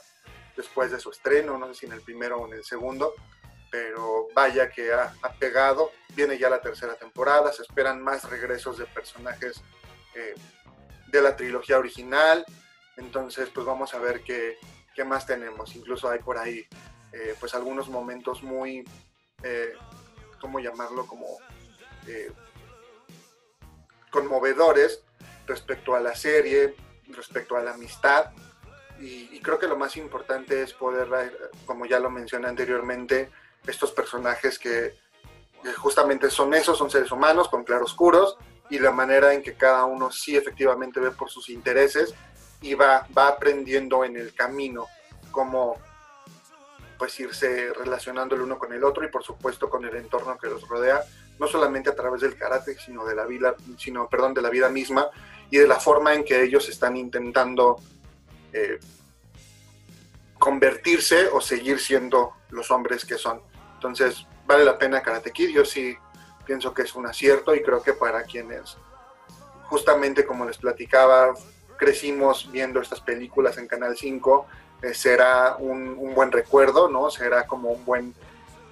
después 0.60 0.90
de 0.90 1.00
su 1.00 1.10
estreno, 1.10 1.56
no 1.56 1.66
sé 1.68 1.74
si 1.74 1.86
en 1.86 1.92
el 1.92 2.02
primero 2.02 2.38
o 2.38 2.46
en 2.46 2.52
el 2.52 2.64
segundo, 2.64 3.14
pero 3.70 4.28
vaya 4.34 4.70
que 4.70 4.92
ha, 4.92 5.12
pegado. 5.38 5.90
Viene 6.14 6.36
ya 6.36 6.50
la 6.50 6.60
tercera 6.60 6.94
temporada, 6.96 7.52
se 7.52 7.62
esperan 7.62 8.02
más 8.02 8.28
regresos 8.28 8.76
de 8.76 8.84
personajes 8.86 9.62
eh, 10.14 10.34
de 11.06 11.22
la 11.22 11.34
trilogía 11.34 11.78
original, 11.78 12.44
entonces 12.98 13.48
pues 13.54 13.64
vamos 13.64 13.94
a 13.94 13.98
ver 13.98 14.22
qué, 14.22 14.58
qué 14.94 15.04
más 15.04 15.24
tenemos. 15.24 15.74
Incluso 15.74 16.10
hay 16.10 16.18
por 16.18 16.36
ahí 16.36 16.66
eh, 17.12 17.34
pues 17.40 17.54
algunos 17.54 17.88
momentos 17.88 18.42
muy, 18.42 18.84
eh, 19.42 19.72
¿cómo 20.40 20.60
llamarlo? 20.60 21.06
Como 21.06 21.26
conmovedores 24.10 25.04
respecto 25.46 25.94
a 25.94 26.00
la 26.00 26.14
serie, 26.14 26.74
respecto 27.08 27.56
a 27.56 27.62
la 27.62 27.74
amistad 27.74 28.32
y, 29.00 29.40
creo 29.40 29.58
que 29.58 29.66
lo 29.66 29.76
más 29.76 29.96
importante 29.96 30.62
es 30.62 30.74
poder, 30.74 31.08
como 31.64 31.86
ya 31.86 31.98
lo 31.98 32.10
mencioné 32.10 32.48
anteriormente, 32.48 33.30
estos 33.66 33.92
personajes 33.92 34.58
que, 34.58 34.94
justamente 35.78 36.30
son 36.30 36.54
esos, 36.54 36.78
son 36.78 36.90
seres 36.90 37.10
humanos 37.10 37.48
con 37.48 37.64
claroscuros 37.64 38.36
y 38.70 38.78
la 38.78 38.92
manera 38.92 39.34
en 39.34 39.42
que 39.42 39.54
cada 39.54 39.84
uno 39.84 40.10
sí 40.10 40.34
efectivamente 40.34 41.00
ve 41.00 41.10
por 41.10 41.28
sus 41.28 41.50
intereses 41.50 42.14
y 42.62 42.74
va, 42.74 43.06
va 43.16 43.28
aprendiendo 43.28 44.02
en 44.04 44.16
el 44.16 44.34
camino 44.34 44.86
cómo 45.30 45.76
pues 46.98 47.18
irse 47.20 47.74
relacionando 47.74 48.34
el 48.34 48.42
uno 48.42 48.58
con 48.58 48.72
el 48.72 48.84
otro 48.84 49.04
y 49.04 49.08
por 49.08 49.22
supuesto 49.22 49.68
con 49.68 49.84
el 49.84 49.96
entorno 49.96 50.38
que 50.38 50.48
los 50.48 50.66
rodea 50.66 51.02
no 51.38 51.46
solamente 51.46 51.88
a 51.88 51.96
través 51.96 52.20
del 52.20 52.36
karate, 52.36 52.78
sino 52.78 53.06
de 53.06 53.14
la 53.14 53.24
vida, 53.24 53.56
sino, 53.78 54.08
perdón, 54.08 54.34
de 54.34 54.42
la 54.42 54.50
vida 54.50 54.68
misma 54.68 55.08
y 55.50 55.56
de 55.56 55.66
la 55.66 55.80
forma 55.80 56.14
en 56.14 56.22
que 56.22 56.42
ellos 56.42 56.68
están 56.68 56.98
intentando 56.98 57.80
eh, 58.52 58.78
convertirse 60.38 61.28
o 61.28 61.40
seguir 61.40 61.78
siendo 61.78 62.34
los 62.50 62.70
hombres 62.70 63.04
que 63.04 63.16
son. 63.16 63.40
Entonces, 63.74 64.26
vale 64.46 64.64
la 64.64 64.78
pena 64.78 65.02
Karate 65.02 65.30
Kid, 65.30 65.50
yo 65.50 65.64
sí 65.64 65.96
pienso 66.44 66.74
que 66.74 66.82
es 66.82 66.94
un 66.94 67.06
acierto 67.06 67.54
y 67.54 67.62
creo 67.62 67.82
que 67.82 67.92
para 67.92 68.24
quienes 68.24 68.76
justamente 69.70 70.26
como 70.26 70.44
les 70.44 70.58
platicaba, 70.58 71.32
crecimos 71.78 72.50
viendo 72.50 72.80
estas 72.80 73.00
películas 73.00 73.56
en 73.56 73.68
Canal 73.68 73.96
5, 73.96 74.46
eh, 74.82 74.92
será 74.92 75.56
un, 75.58 76.12
buen 76.12 76.32
recuerdo, 76.32 76.88
¿no? 76.88 77.08
Será 77.08 77.46
como 77.46 77.70
un 77.70 77.84
buen 77.84 78.14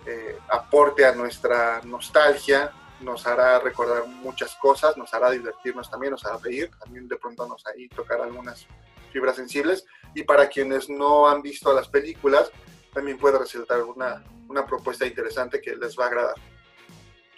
eh, 0.05 0.37
aporte 0.49 1.07
a 1.07 1.15
nuestra 1.15 1.81
nostalgia, 1.85 2.73
nos 3.01 3.27
hará 3.29 3.61
recordar 3.61 4.07
muchas 4.09 4.57
cosas, 4.57 4.97
nos 4.97 5.15
hará 5.15 5.31
divertirnos 5.31 5.89
también, 5.89 6.11
nos 6.11 6.25
hará 6.27 6.37
reír, 6.39 6.69
también 6.81 7.07
de 7.07 7.17
pronto 7.17 7.47
nos 7.47 7.65
hará 7.65 7.77
tocar 7.95 8.21
algunas 8.21 8.67
fibras 9.13 9.37
sensibles. 9.37 9.85
Y 10.15 10.23
para 10.23 10.49
quienes 10.49 10.89
no 10.89 11.29
han 11.29 11.43
visto 11.43 11.73
las 11.73 11.89
películas, 11.89 12.51
también 12.93 13.19
puede 13.19 13.39
resultar 13.39 13.83
una, 13.83 14.25
una 14.49 14.67
propuesta 14.67 15.07
interesante 15.07 15.61
que 15.61 15.77
les 15.77 15.99
va 15.99 16.05
a 16.05 16.09
agradar. 16.09 16.35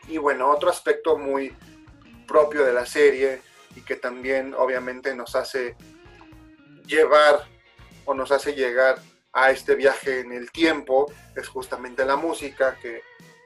Y 0.08 0.18
bueno, 0.18 0.50
otro 0.50 0.70
aspecto 0.70 1.16
muy 1.16 1.54
propio 2.26 2.64
de 2.64 2.72
la 2.72 2.86
serie 2.86 3.42
y 3.76 3.82
que 3.82 3.96
también 3.96 4.54
obviamente 4.54 5.14
nos 5.14 5.34
hace 5.36 5.76
llevar 6.86 7.44
o 8.04 8.14
nos 8.14 8.32
hace 8.32 8.54
llegar 8.54 8.98
a 9.32 9.50
este 9.50 9.74
viaje 9.74 10.20
en 10.20 10.32
el 10.32 10.50
tiempo 10.50 11.12
es 11.36 11.48
justamente 11.48 12.04
la 12.04 12.16
música 12.16 12.76
que 12.80 13.02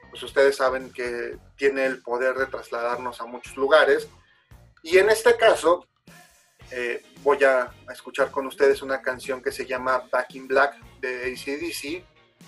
pues 0.09 0.23
ustedes 0.23 0.55
saben 0.55 0.91
que 0.91 1.37
tiene 1.57 1.85
el 1.85 2.01
poder 2.01 2.35
de 2.35 2.47
trasladarnos 2.47 3.21
a 3.21 3.25
muchos 3.25 3.55
lugares 3.57 4.07
y 4.81 4.97
en 4.97 5.09
este 5.09 5.35
caso 5.35 5.87
eh, 6.71 7.03
voy 7.21 7.43
a 7.43 7.71
escuchar 7.91 8.31
con 8.31 8.47
ustedes 8.47 8.81
una 8.81 9.01
canción 9.01 9.41
que 9.41 9.51
se 9.51 9.65
llama 9.65 10.07
Back 10.11 10.35
in 10.35 10.47
Black 10.47 10.79
de 10.99 11.33
ACDC 11.33 12.03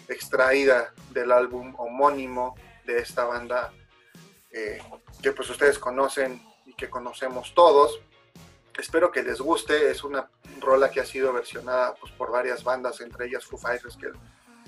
extraída 0.09 0.93
del 1.11 1.31
álbum 1.31 1.73
homónimo 1.77 2.55
de 2.85 2.99
esta 2.99 3.25
banda 3.25 3.73
eh, 4.51 4.81
que 5.21 5.31
pues 5.33 5.49
ustedes 5.49 5.77
conocen 5.77 6.41
y 6.65 6.73
que 6.73 6.89
conocemos 6.89 7.53
todos 7.53 7.99
espero 8.77 9.11
que 9.11 9.23
les 9.23 9.39
guste. 9.41 9.91
Es 9.91 10.03
una 10.03 10.29
rola 10.59 10.89
que 10.89 11.01
ha 11.01 11.05
sido 11.05 11.33
versionada 11.33 11.95
pues, 11.95 12.11
por 12.13 12.31
varias 12.31 12.63
bandas, 12.63 13.01
entre 13.01 13.27
ellas 13.27 13.45
Foo 13.45 13.57
Fighters, 13.57 13.97
que 13.97 14.11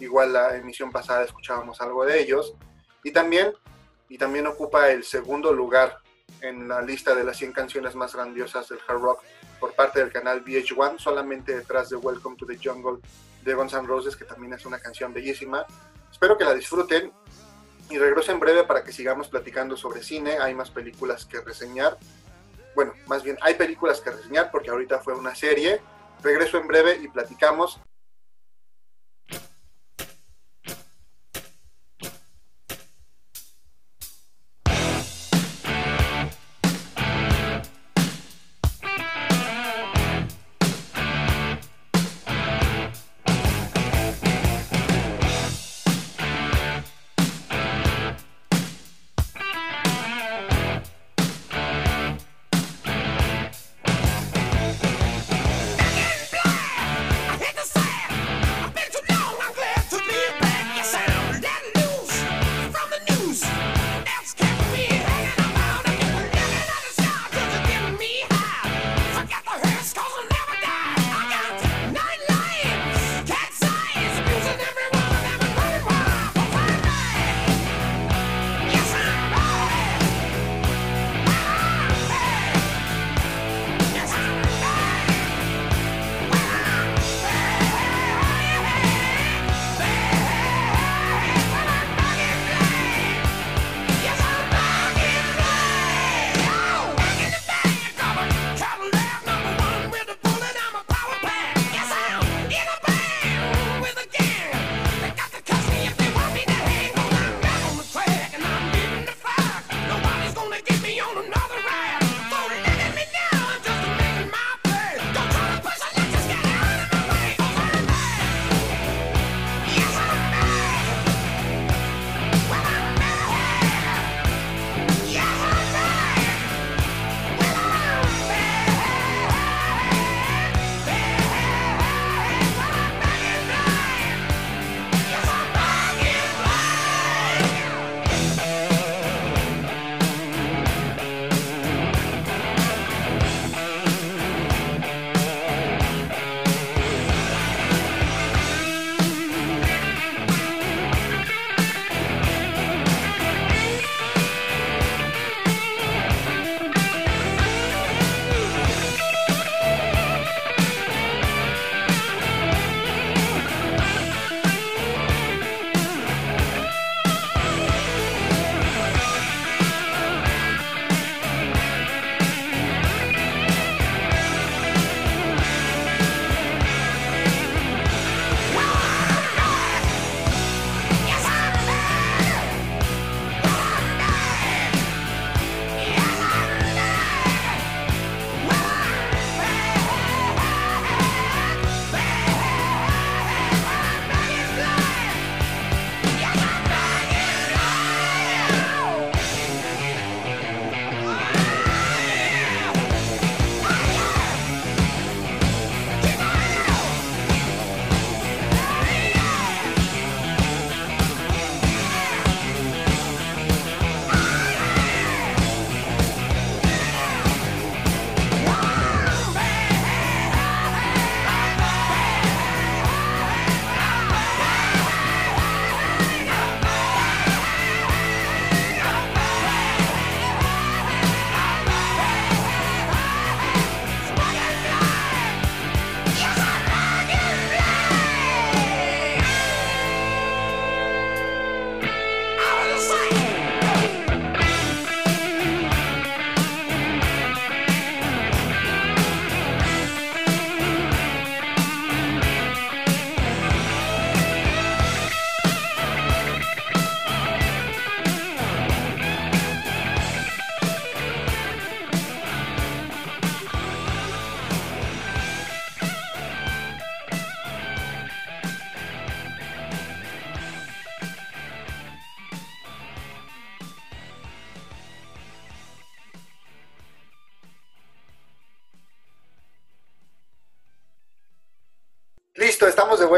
igual 0.03 0.33
la 0.33 0.55
emisión 0.55 0.91
pasada 0.91 1.23
escuchábamos 1.23 1.79
algo 1.81 2.05
de 2.05 2.19
ellos. 2.19 2.53
Y 3.03 3.11
también, 3.11 3.53
y 4.09 4.17
también 4.17 4.47
ocupa 4.47 4.89
el 4.89 5.03
segundo 5.03 5.53
lugar 5.53 5.99
en 6.41 6.67
la 6.67 6.81
lista 6.81 7.15
de 7.15 7.23
las 7.23 7.37
100 7.37 7.53
canciones 7.53 7.95
más 7.95 8.15
grandiosas 8.15 8.69
del 8.69 8.79
hard 8.87 8.99
rock 8.99 9.23
por 9.59 9.73
parte 9.73 9.99
del 9.99 10.11
canal 10.11 10.43
VH1, 10.43 10.99
solamente 10.99 11.55
detrás 11.55 11.89
de 11.89 11.97
Welcome 11.97 12.37
to 12.37 12.45
the 12.45 12.57
Jungle 12.61 12.99
de 13.43 13.53
Guns 13.53 13.73
N' 13.73 13.87
Roses, 13.87 14.15
que 14.15 14.25
también 14.25 14.53
es 14.53 14.65
una 14.65 14.79
canción 14.79 15.13
bellísima. 15.13 15.65
Espero 16.11 16.37
que 16.37 16.43
la 16.43 16.53
disfruten 16.53 17.11
y 17.89 17.97
regreso 17.97 18.31
en 18.31 18.39
breve 18.39 18.63
para 18.63 18.83
que 18.83 18.91
sigamos 18.91 19.29
platicando 19.29 19.75
sobre 19.75 20.03
cine. 20.03 20.37
Hay 20.39 20.53
más 20.53 20.69
películas 20.69 21.25
que 21.25 21.41
reseñar 21.41 21.97
bueno, 22.75 22.93
más 23.07 23.23
bien 23.23 23.37
hay 23.41 23.55
películas 23.55 23.99
que 23.99 24.11
reseñar 24.11 24.51
porque 24.51 24.69
ahorita 24.69 24.99
fue 24.99 25.13
una 25.13 25.35
serie. 25.35 25.81
Regreso 26.23 26.57
en 26.57 26.67
breve 26.67 26.97
y 27.01 27.07
platicamos. 27.07 27.79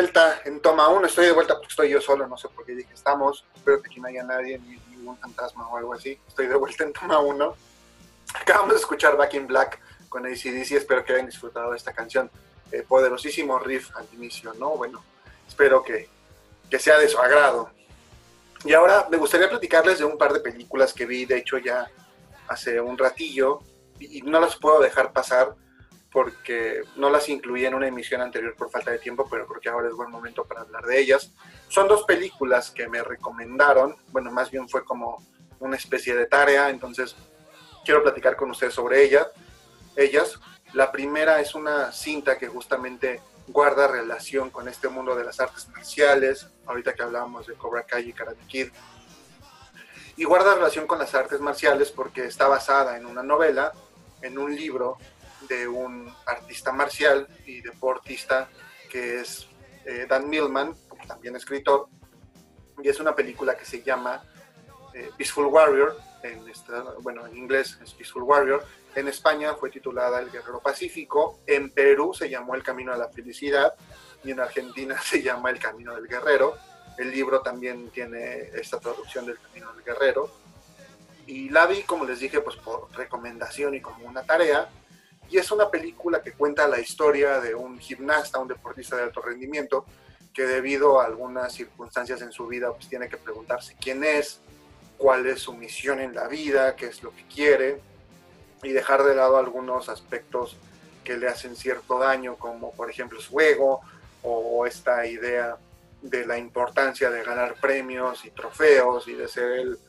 Vuelta 0.01 0.41
en 0.45 0.59
toma 0.61 0.89
1. 0.89 1.05
Estoy 1.05 1.25
de 1.27 1.31
vuelta 1.31 1.53
porque 1.53 1.67
estoy 1.67 1.89
yo 1.89 2.01
solo, 2.01 2.27
no 2.27 2.35
sé 2.35 2.49
por 2.49 2.65
qué 2.65 2.73
dije 2.73 2.91
estamos. 2.91 3.45
Espero 3.55 3.79
que 3.79 3.87
aquí 3.87 3.99
no 3.99 4.07
haya 4.07 4.23
nadie, 4.23 4.57
ni 4.57 4.79
ningún 4.97 5.15
fantasma 5.15 5.67
o 5.67 5.77
algo 5.77 5.93
así. 5.93 6.17
Estoy 6.27 6.47
de 6.47 6.55
vuelta 6.55 6.83
en 6.83 6.91
toma 6.91 7.19
1. 7.19 7.55
Acabamos 8.33 8.73
de 8.73 8.79
escuchar 8.79 9.15
Back 9.15 9.35
in 9.35 9.45
Black 9.45 9.79
con 10.09 10.25
ACDC. 10.25 10.71
Espero 10.71 11.05
que 11.05 11.13
hayan 11.13 11.27
disfrutado 11.27 11.69
de 11.69 11.77
esta 11.77 11.93
canción. 11.93 12.31
Eh, 12.71 12.81
poderosísimo 12.81 13.59
riff 13.59 13.95
al 13.95 14.07
inicio, 14.13 14.55
¿no? 14.55 14.71
Bueno, 14.71 15.03
espero 15.47 15.83
que, 15.83 16.09
que 16.67 16.79
sea 16.79 16.97
de 16.97 17.07
su 17.07 17.19
agrado. 17.19 17.69
Y 18.65 18.73
ahora 18.73 19.07
me 19.11 19.17
gustaría 19.17 19.49
platicarles 19.49 19.99
de 19.99 20.05
un 20.05 20.17
par 20.17 20.33
de 20.33 20.39
películas 20.39 20.93
que 20.93 21.05
vi, 21.05 21.25
de 21.25 21.37
hecho, 21.37 21.59
ya 21.59 21.91
hace 22.47 22.81
un 22.81 22.97
ratillo, 22.97 23.59
y 23.99 24.23
no 24.23 24.39
las 24.39 24.55
puedo 24.55 24.79
dejar 24.79 25.13
pasar 25.13 25.53
porque 26.11 26.81
no 26.97 27.09
las 27.09 27.29
incluí 27.29 27.65
en 27.65 27.73
una 27.73 27.87
emisión 27.87 28.21
anterior 28.21 28.53
por 28.55 28.69
falta 28.69 28.91
de 28.91 28.99
tiempo, 28.99 29.27
pero 29.29 29.47
creo 29.47 29.61
que 29.61 29.69
ahora 29.69 29.87
es 29.87 29.95
buen 29.95 30.11
momento 30.11 30.43
para 30.43 30.61
hablar 30.61 30.85
de 30.85 30.99
ellas. 30.99 31.31
Son 31.69 31.87
dos 31.87 32.03
películas 32.03 32.69
que 32.69 32.89
me 32.89 33.01
recomendaron, 33.01 33.95
bueno, 34.09 34.29
más 34.31 34.51
bien 34.51 34.67
fue 34.67 34.83
como 34.83 35.25
una 35.59 35.77
especie 35.77 36.15
de 36.15 36.25
tarea, 36.25 36.69
entonces 36.69 37.15
quiero 37.85 38.03
platicar 38.03 38.35
con 38.35 38.51
ustedes 38.51 38.73
sobre 38.73 39.03
ella, 39.03 39.31
ellas. 39.95 40.39
La 40.73 40.91
primera 40.91 41.39
es 41.39 41.55
una 41.55 41.91
cinta 41.91 42.37
que 42.37 42.47
justamente 42.47 43.21
guarda 43.47 43.87
relación 43.87 44.49
con 44.49 44.67
este 44.67 44.89
mundo 44.89 45.15
de 45.15 45.23
las 45.23 45.39
artes 45.39 45.69
marciales, 45.69 46.47
ahorita 46.65 46.93
que 46.93 47.03
hablábamos 47.03 47.47
de 47.47 47.53
Cobra 47.53 47.83
Kai 47.83 48.09
y 48.09 48.13
Karate 48.13 48.45
Kid, 48.47 48.69
y 50.17 50.23
guarda 50.25 50.55
relación 50.55 50.87
con 50.87 50.99
las 50.99 51.15
artes 51.15 51.39
marciales 51.39 51.89
porque 51.89 52.25
está 52.25 52.47
basada 52.49 52.97
en 52.97 53.05
una 53.05 53.23
novela, 53.23 53.71
en 54.21 54.37
un 54.37 54.53
libro 54.53 54.97
de 55.47 55.67
un 55.67 56.13
artista 56.25 56.71
marcial 56.71 57.27
y 57.45 57.61
deportista 57.61 58.49
que 58.89 59.21
es 59.21 59.47
eh, 59.85 60.05
Dan 60.07 60.29
Millman, 60.29 60.75
también 61.07 61.35
escritor, 61.35 61.87
y 62.83 62.89
es 62.89 62.99
una 62.99 63.15
película 63.15 63.55
que 63.55 63.65
se 63.65 63.81
llama 63.81 64.23
eh, 64.93 65.09
Peaceful 65.17 65.45
Warrior, 65.45 65.97
en 66.23 66.43
bueno, 67.01 67.25
en 67.25 67.37
inglés 67.37 67.79
es 67.81 67.93
Peaceful 67.93 68.23
Warrior, 68.23 68.63
en 68.95 69.07
España 69.07 69.55
fue 69.55 69.69
titulada 69.69 70.19
El 70.19 70.29
Guerrero 70.29 70.59
Pacífico, 70.59 71.39
en 71.47 71.71
Perú 71.71 72.13
se 72.13 72.29
llamó 72.29 72.55
El 72.55 72.63
Camino 72.63 72.93
a 72.93 72.97
la 72.97 73.07
Felicidad 73.09 73.73
y 74.23 74.31
en 74.31 74.39
Argentina 74.39 75.01
se 75.03 75.21
llama 75.21 75.49
El 75.49 75.59
Camino 75.59 75.95
del 75.95 76.07
Guerrero. 76.07 76.57
El 76.97 77.11
libro 77.11 77.41
también 77.41 77.89
tiene 77.89 78.49
esta 78.53 78.79
traducción 78.79 79.25
del 79.25 79.39
Camino 79.39 79.71
del 79.73 79.83
Guerrero. 79.83 80.29
Y 81.25 81.49
la 81.49 81.65
vi, 81.65 81.83
como 81.83 82.03
les 82.03 82.19
dije, 82.19 82.41
pues 82.41 82.57
por 82.57 82.91
recomendación 82.91 83.73
y 83.73 83.81
como 83.81 84.05
una 84.05 84.23
tarea 84.23 84.69
y 85.31 85.37
es 85.37 85.49
una 85.49 85.71
película 85.71 86.21
que 86.21 86.33
cuenta 86.33 86.67
la 86.67 86.79
historia 86.79 87.39
de 87.39 87.55
un 87.55 87.79
gimnasta, 87.79 88.37
un 88.37 88.49
deportista 88.49 88.97
de 88.97 89.03
alto 89.03 89.21
rendimiento, 89.21 89.85
que 90.33 90.43
debido 90.43 90.99
a 90.99 91.05
algunas 91.05 91.53
circunstancias 91.53 92.21
en 92.21 92.33
su 92.33 92.47
vida, 92.47 92.73
pues 92.73 92.89
tiene 92.89 93.07
que 93.07 93.15
preguntarse 93.15 93.77
quién 93.79 94.03
es, 94.03 94.41
cuál 94.97 95.25
es 95.25 95.39
su 95.39 95.53
misión 95.53 96.01
en 96.01 96.13
la 96.13 96.27
vida, 96.27 96.75
qué 96.75 96.87
es 96.87 97.01
lo 97.01 97.15
que 97.15 97.25
quiere, 97.27 97.79
y 98.61 98.73
dejar 98.73 99.03
de 99.03 99.15
lado 99.15 99.37
algunos 99.37 99.87
aspectos 99.87 100.57
que 101.05 101.17
le 101.17 101.29
hacen 101.29 101.55
cierto 101.55 101.97
daño, 101.97 102.35
como 102.35 102.73
por 102.73 102.89
ejemplo 102.89 103.21
su 103.21 103.39
ego, 103.39 103.79
o 104.23 104.65
esta 104.65 105.05
idea 105.05 105.57
de 106.01 106.25
la 106.25 106.37
importancia 106.37 107.09
de 107.09 107.23
ganar 107.23 107.55
premios 107.55 108.25
y 108.25 108.31
trofeos 108.31 109.07
y 109.07 109.13
de 109.13 109.29
ser 109.29 109.51
el, 109.53 109.79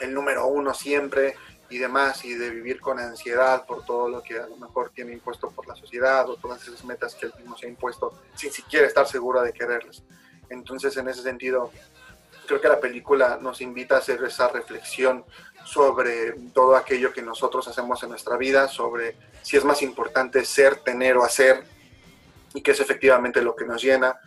el 0.00 0.14
número 0.14 0.46
uno 0.46 0.72
siempre 0.72 1.34
y 1.74 1.78
demás, 1.78 2.24
y 2.24 2.34
de 2.34 2.50
vivir 2.50 2.80
con 2.80 3.00
ansiedad 3.00 3.66
por 3.66 3.84
todo 3.84 4.08
lo 4.08 4.22
que 4.22 4.38
a 4.38 4.46
lo 4.46 4.56
mejor 4.56 4.90
tiene 4.90 5.12
impuesto 5.12 5.50
por 5.50 5.66
la 5.66 5.74
sociedad 5.74 6.28
o 6.30 6.36
todas 6.36 6.62
esas 6.62 6.84
metas 6.84 7.16
que 7.16 7.26
él 7.26 7.32
mismo 7.36 7.56
se 7.58 7.66
ha 7.66 7.68
impuesto 7.68 8.16
sin 8.36 8.52
siquiera 8.52 8.86
estar 8.86 9.08
seguro 9.08 9.42
de 9.42 9.52
quererlas. 9.52 10.04
Entonces, 10.48 10.96
en 10.96 11.08
ese 11.08 11.22
sentido, 11.22 11.72
creo 12.46 12.60
que 12.60 12.68
la 12.68 12.78
película 12.78 13.38
nos 13.40 13.60
invita 13.60 13.96
a 13.96 13.98
hacer 13.98 14.22
esa 14.22 14.46
reflexión 14.48 15.24
sobre 15.64 16.32
todo 16.52 16.76
aquello 16.76 17.12
que 17.12 17.22
nosotros 17.22 17.66
hacemos 17.66 18.00
en 18.04 18.10
nuestra 18.10 18.36
vida, 18.36 18.68
sobre 18.68 19.16
si 19.42 19.56
es 19.56 19.64
más 19.64 19.82
importante 19.82 20.44
ser, 20.44 20.76
tener 20.76 21.16
o 21.16 21.24
hacer, 21.24 21.64
y 22.54 22.60
qué 22.60 22.70
es 22.70 22.78
efectivamente 22.78 23.42
lo 23.42 23.56
que 23.56 23.64
nos 23.64 23.82
llena, 23.82 24.20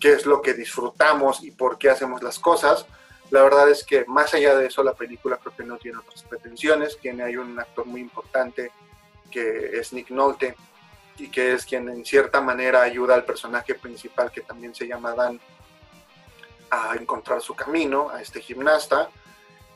qué 0.00 0.12
es 0.12 0.24
lo 0.24 0.40
que 0.40 0.54
disfrutamos 0.54 1.42
y 1.42 1.50
por 1.50 1.76
qué 1.76 1.90
hacemos 1.90 2.22
las 2.22 2.38
cosas, 2.38 2.86
la 3.34 3.42
verdad 3.42 3.68
es 3.68 3.82
que 3.82 4.04
más 4.04 4.32
allá 4.32 4.54
de 4.54 4.66
eso 4.66 4.84
la 4.84 4.94
película 4.94 5.38
creo 5.38 5.56
que 5.56 5.64
no 5.64 5.76
tiene 5.76 5.98
otras 5.98 6.22
pretensiones, 6.22 6.98
tiene 6.98 7.24
ahí 7.24 7.36
un 7.36 7.58
actor 7.58 7.84
muy 7.84 8.00
importante 8.00 8.70
que 9.28 9.76
es 9.76 9.92
Nick 9.92 10.10
Nolte 10.10 10.54
y 11.18 11.28
que 11.28 11.52
es 11.52 11.66
quien 11.66 11.88
en 11.88 12.04
cierta 12.04 12.40
manera 12.40 12.82
ayuda 12.82 13.16
al 13.16 13.24
personaje 13.24 13.74
principal 13.74 14.30
que 14.30 14.42
también 14.42 14.72
se 14.72 14.86
llama 14.86 15.16
Dan 15.16 15.40
a 16.70 16.94
encontrar 16.94 17.40
su 17.40 17.56
camino, 17.56 18.08
a 18.08 18.22
este 18.22 18.40
gimnasta. 18.40 19.10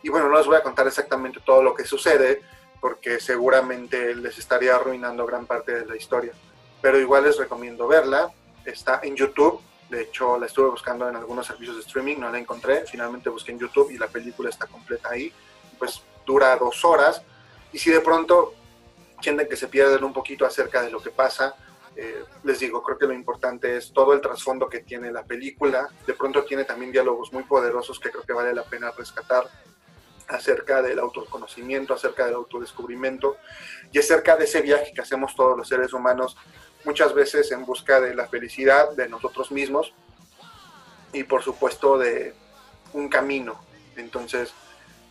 Y 0.05 0.09
bueno, 0.09 0.29
no 0.29 0.39
les 0.39 0.47
voy 0.47 0.57
a 0.57 0.63
contar 0.63 0.87
exactamente 0.87 1.41
todo 1.45 1.61
lo 1.61 1.75
que 1.75 1.85
sucede 1.85 2.43
porque 2.81 3.19
seguramente 3.19 4.15
les 4.15 4.39
estaría 4.39 4.77
arruinando 4.77 5.27
gran 5.27 5.47
parte 5.47 5.81
de 5.81 5.85
la 5.85 5.97
historia. 5.97 6.33
Pero 6.81 6.97
igual 7.01 7.25
les 7.25 7.37
recomiendo 7.37 7.89
verla. 7.89 8.31
Está 8.65 9.01
en 9.03 9.17
YouTube, 9.17 9.61
de 9.89 10.03
hecho, 10.03 10.39
la 10.39 10.47
estuve 10.47 10.69
buscando 10.69 11.09
en 11.09 11.17
algunos 11.17 11.47
servicios 11.47 11.77
de 11.77 11.83
streaming, 11.83 12.17
no 12.19 12.31
la 12.31 12.39
encontré. 12.39 12.85
Finalmente 12.87 13.31
busqué 13.31 13.53
en 13.53 13.59
YouTube 13.59 13.91
y 13.91 13.97
la 13.97 14.09
película 14.09 14.51
está 14.51 14.67
completa 14.67 15.11
ahí. 15.11 15.33
Pues 15.79 16.03
dura 16.27 16.57
dos 16.57 16.85
horas. 16.85 17.23
Y 17.73 17.79
si 17.79 17.91
de 17.91 18.01
pronto 18.01 18.55
sienten 19.21 19.49
que 19.49 19.57
se 19.57 19.69
pierden 19.69 20.05
un 20.05 20.13
poquito 20.13 20.45
acerca 20.45 20.83
de 20.83 20.91
lo 20.91 21.01
que 21.01 21.11
pasa, 21.11 21.55
eh, 21.97 22.23
les 22.45 22.61
digo, 22.61 22.83
creo 22.83 22.99
que 22.99 23.07
lo 23.07 23.15
importante 23.15 23.77
es 23.77 23.93
todo 23.93 24.13
el 24.13 24.21
trasfondo 24.21 24.69
que 24.69 24.81
tiene 24.81 25.11
la 25.11 25.25
película. 25.25 25.89
De 26.07 26.13
pronto 26.13 26.45
tiene 26.45 26.65
también 26.65 26.93
diálogos 26.93 27.33
muy 27.33 27.45
poderosos 27.45 27.99
que 27.99 28.11
creo 28.11 28.25
que 28.25 28.33
vale 28.35 28.53
la 28.55 28.65
pena 28.65 28.91
rescatar 28.91 29.49
acerca 30.29 30.83
del 30.83 30.99
autoconocimiento, 30.99 31.95
acerca 31.95 32.27
del 32.27 32.35
autodescubrimiento 32.35 33.39
y 33.91 33.99
acerca 33.99 34.37
de 34.37 34.45
ese 34.45 34.61
viaje 34.61 34.93
que 34.95 35.01
hacemos 35.01 35.35
todos 35.35 35.57
los 35.57 35.67
seres 35.67 35.95
humanos 35.95 36.37
muchas 36.85 37.15
veces 37.15 37.51
en 37.53 37.65
busca 37.65 38.01
de 38.01 38.15
la 38.15 38.29
felicidad 38.29 38.93
de 38.93 39.09
nosotros 39.09 39.51
mismos 39.51 39.93
y 41.13 41.25
por 41.25 41.43
supuesto 41.43 41.99
de 41.99 42.35
un 42.93 43.09
camino. 43.09 43.61
Entonces, 43.97 44.53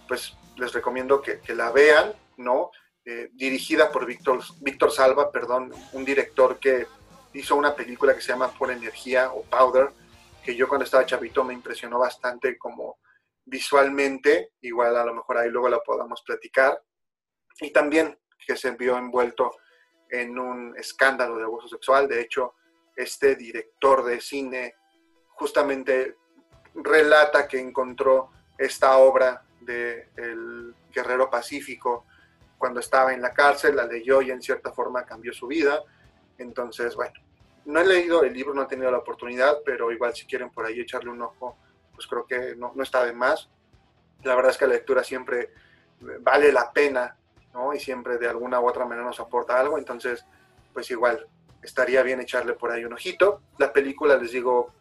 pues 0.08 0.34
les 0.56 0.74
recomiendo 0.74 1.22
que, 1.22 1.42
la 1.54 1.72
vean, 1.72 2.14
¿no? 2.38 2.72
Eh, 3.06 3.30
dirigida 3.34 3.92
por 3.92 4.06
Víctor, 4.06 4.42
Víctor 4.62 4.92
Salva, 4.92 5.32
perdón, 5.32 5.72
un 5.94 6.04
director 6.04 6.60
que 6.60 6.88
hizo 7.34 7.56
una 7.56 7.76
película 7.76 8.16
que 8.16 8.22
se 8.22 8.30
llama 8.30 8.52
Por 8.52 8.72
Energía 8.72 9.32
o 9.32 9.44
Powder, 9.44 9.92
que 10.44 10.56
yo 10.56 10.68
cuando 10.68 10.86
estaba 10.86 11.06
chavito 11.06 11.44
me 11.44 11.54
impresionó 11.54 12.00
bastante 12.00 12.58
como 12.58 13.00
visualmente, 13.46 14.52
igual 14.62 14.98
a 14.98 15.06
lo 15.06 15.14
mejor 15.14 15.38
ahí 15.38 15.50
luego 15.50 15.70
la 15.70 15.80
podamos 15.80 16.22
platicar, 16.22 16.82
y 17.60 17.72
también 17.72 18.18
que 18.46 18.58
se 18.58 18.72
vio 18.72 18.98
envuelto 18.98 19.56
en 20.10 20.38
un 20.38 20.76
escándalo 20.78 21.38
de 21.38 21.44
abuso 21.44 21.68
sexual. 21.68 22.08
De 22.08 22.22
hecho, 22.22 22.56
este 22.96 23.36
director 23.36 24.04
de 24.04 24.20
cine 24.22 24.76
justamente 25.30 26.16
relata 26.74 27.48
que 27.48 27.60
encontró 27.60 28.32
esta 28.58 28.98
obra 28.98 29.44
de 29.62 30.10
El 30.16 30.76
Guerrero 30.92 31.30
Pacífico 31.30 32.06
cuando 32.58 32.80
estaba 32.80 33.14
en 33.14 33.22
la 33.22 33.34
cárcel, 33.34 33.76
la 33.76 33.86
leyó 33.86 34.22
y 34.22 34.32
en 34.32 34.42
cierta 34.42 34.72
forma 34.72 35.06
cambió 35.06 35.32
su 35.32 35.48
vida. 35.48 35.84
Entonces, 36.38 36.96
bueno, 36.96 37.14
no 37.66 37.80
he 37.80 37.86
leído 37.86 38.24
el 38.24 38.34
libro, 38.34 38.54
no 38.54 38.64
he 38.64 38.68
tenido 38.68 38.90
la 38.90 38.98
oportunidad, 38.98 39.58
pero 39.64 39.92
igual 39.92 40.16
si 40.16 40.26
quieren 40.26 40.50
por 40.50 40.66
ahí 40.66 40.80
echarle 40.80 41.12
un 41.12 41.22
ojo, 41.22 41.58
pues 41.94 42.08
creo 42.08 42.26
que 42.26 42.56
no, 42.56 42.72
no 42.74 42.84
está 42.84 43.06
de 43.06 43.14
más. 43.14 43.50
La 44.24 44.36
verdad 44.36 44.52
es 44.52 44.58
que 44.58 44.66
la 44.66 44.74
lectura 44.74 45.04
siempre 45.04 45.52
vale 46.22 46.52
la 46.52 46.72
pena 46.72 47.16
y 47.74 47.80
siempre 47.80 48.18
de 48.18 48.30
alguna 48.30 48.60
u 48.60 48.68
otra 48.68 48.86
manera 48.86 49.06
nos 49.06 49.20
aporta 49.20 49.60
algo, 49.60 49.78
entonces, 49.78 50.26
pues 50.74 50.90
igual, 50.92 51.28
estaría 51.62 52.04
bien 52.04 52.22
echarle 52.22 52.54
por 52.54 52.72
ahí 52.72 52.86
un 52.86 52.94
ojito. 52.94 53.42
La 53.58 53.74
película, 53.74 54.16
les 54.16 54.32
digo, 54.32 54.72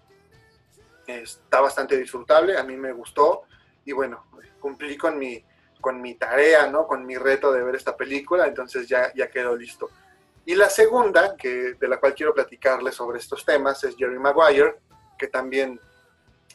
está 1.07 1.61
bastante 1.61 1.96
disfrutable, 1.96 2.57
a 2.57 2.62
mí 2.62 2.76
me 2.76 2.92
gustó. 2.92 3.42
y 3.85 3.92
bueno, 3.92 4.26
cumplí 4.61 4.96
con 4.96 5.16
mi, 5.16 5.44
con 5.81 6.00
mi 6.00 6.14
tarea, 6.14 6.66
¿no? 6.66 6.87
Con 6.87 7.07
mi 7.07 7.16
reto 7.16 7.52
de 7.52 7.62
ver 7.62 7.76
esta 7.76 7.96
película, 7.96 8.46
entonces 8.46 8.88
ya, 8.88 9.12
ya 9.14 9.31
quedó 9.31 9.57
listo. 9.57 9.88
Y 10.44 10.55
la 10.55 10.68
segunda, 10.68 11.37
que, 11.37 11.74
de 11.74 11.88
la 11.88 11.98
cual 11.98 12.14
quiero 12.14 12.35
platicarles 12.35 12.94
sobre 12.94 13.18
estos 13.18 13.44
temas, 13.44 13.83
es 13.85 13.96
Jerry 13.96 14.18
Maguire, 14.18 14.76
que 15.18 15.29
también 15.29 15.81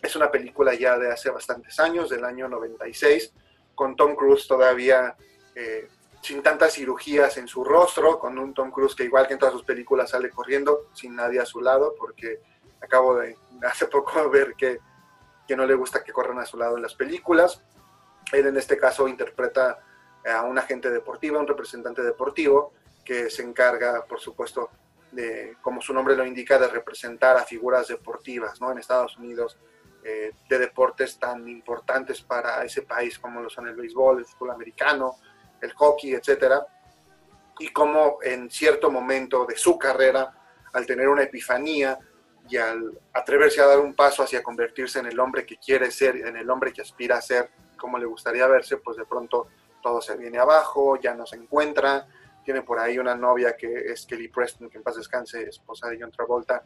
es 0.02 0.16
una 0.16 0.32
película 0.32 0.74
ya 0.74 0.98
de 0.98 1.12
hace 1.12 1.30
bastantes 1.30 1.80
años, 1.80 2.10
del 2.10 2.26
año 2.26 2.48
96, 2.48 3.34
con 3.76 3.96
Tom 3.96 4.16
Cruise 4.16 4.48
todavía 4.48 5.16
eh, 5.56 5.88
sin 6.22 6.44
tantas 6.44 6.74
cirugías 6.74 7.38
en 7.38 7.48
su 7.48 7.64
rostro, 7.64 8.20
con 8.20 8.38
un 8.38 8.54
Tom 8.54 8.72
Cruise 8.72 8.96
que 8.96 9.04
igual 9.04 9.28
que 9.28 9.34
en 9.34 9.40
todas 9.40 9.54
sus 9.54 9.64
películas 9.64 10.12
sale 10.12 10.30
corriendo 10.30 10.88
sin 10.94 11.16
nadie 11.16 11.40
a 11.40 11.46
su 11.46 11.62
lado, 11.62 11.96
porque 11.98 12.42
acabo 12.82 13.16
de 13.16 13.38
hace 13.68 13.88
poco 13.88 14.30
ver 14.32 14.54
que, 14.56 14.80
que 15.48 15.56
no 15.56 15.66
le 15.66 15.76
gusta 15.76 16.04
que 16.04 16.14
corran 16.14 16.40
a 16.40 16.46
su 16.46 16.58
lado 16.58 16.76
en 16.76 16.84
las 16.84 16.96
películas. 16.96 17.64
Él 18.32 18.48
en 18.48 18.58
este 18.58 18.78
caso 18.78 19.08
interpreta 19.08 19.80
a 20.26 20.44
un 20.44 20.58
agente 20.58 20.92
deportivo, 20.92 21.40
un 21.40 21.48
representante 21.48 22.04
deportivo, 22.04 22.74
que 23.04 23.30
se 23.32 23.42
encarga, 23.42 24.06
por 24.06 24.20
supuesto, 24.20 24.70
de, 25.12 25.58
como 25.62 25.82
su 25.82 25.94
nombre 25.94 26.16
lo 26.16 26.26
indica, 26.26 26.60
de 26.60 26.68
representar 26.68 27.36
a 27.38 27.44
figuras 27.44 27.88
deportivas 27.88 28.62
¿no? 28.62 28.72
en 28.72 28.78
Estados 28.78 29.18
Unidos, 29.18 29.58
eh, 30.04 30.32
de 30.50 30.60
deportes 30.60 31.20
tan 31.20 31.48
importantes 31.48 32.22
para 32.22 32.64
ese 32.64 32.84
país 32.84 33.20
como 33.20 33.42
lo 33.42 33.50
son 33.50 33.68
el 33.68 33.76
béisbol, 33.76 34.20
el 34.20 34.26
fútbol 34.26 34.52
americano, 34.52 35.18
el 35.62 35.74
hockey, 35.74 36.14
etcétera, 36.14 36.66
y 37.60 37.70
como 37.70 38.18
en 38.24 38.50
cierto 38.50 38.90
momento 38.90 39.46
de 39.46 39.56
su 39.56 39.78
carrera, 39.78 40.34
al 40.74 40.86
tener 40.86 41.08
una 41.08 41.24
epifanía 41.24 42.00
y 42.50 42.58
al 42.58 43.00
atreverse 43.14 43.62
a 43.62 43.68
dar 43.68 43.80
un 43.80 43.94
paso 43.94 44.24
hacia 44.24 44.42
convertirse 44.42 45.00
en 45.00 45.06
el 45.06 45.20
hombre 45.20 45.46
que 45.46 45.58
quiere 45.58 45.92
ser, 45.92 46.16
en 46.16 46.36
el 46.38 46.50
hombre 46.50 46.74
que 46.74 46.82
aspira 46.82 47.18
a 47.18 47.22
ser, 47.22 47.52
como 47.78 47.98
le 47.98 48.06
gustaría 48.06 48.48
verse, 48.48 48.78
pues 48.78 48.98
de 48.98 49.06
pronto 49.06 49.48
todo 49.82 50.02
se 50.02 50.18
viene 50.18 50.38
abajo, 50.38 51.00
ya 51.00 51.14
no 51.14 51.26
se 51.26 51.36
encuentra, 51.36 52.08
tiene 52.44 52.62
por 52.62 52.80
ahí 52.80 52.98
una 52.98 53.16
novia 53.16 53.56
que 53.56 53.92
es 53.92 54.06
Kelly 54.06 54.28
Preston, 54.28 54.70
que 54.70 54.78
en 54.78 54.84
paz 54.84 54.96
descanse, 54.96 55.44
esposa 55.44 55.88
de 55.88 56.00
John 56.00 56.12
Travolta, 56.12 56.64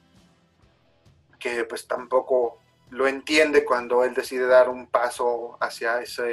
que 1.40 1.66
pues 1.66 1.88
tampoco 1.88 2.60
lo 2.92 3.08
entiende 3.08 3.66
cuando 3.66 4.04
él 4.04 4.14
decide 4.14 4.48
dar 4.48 4.70
un 4.70 4.88
paso 4.88 5.58
hacia 5.60 6.02
esa 6.02 6.24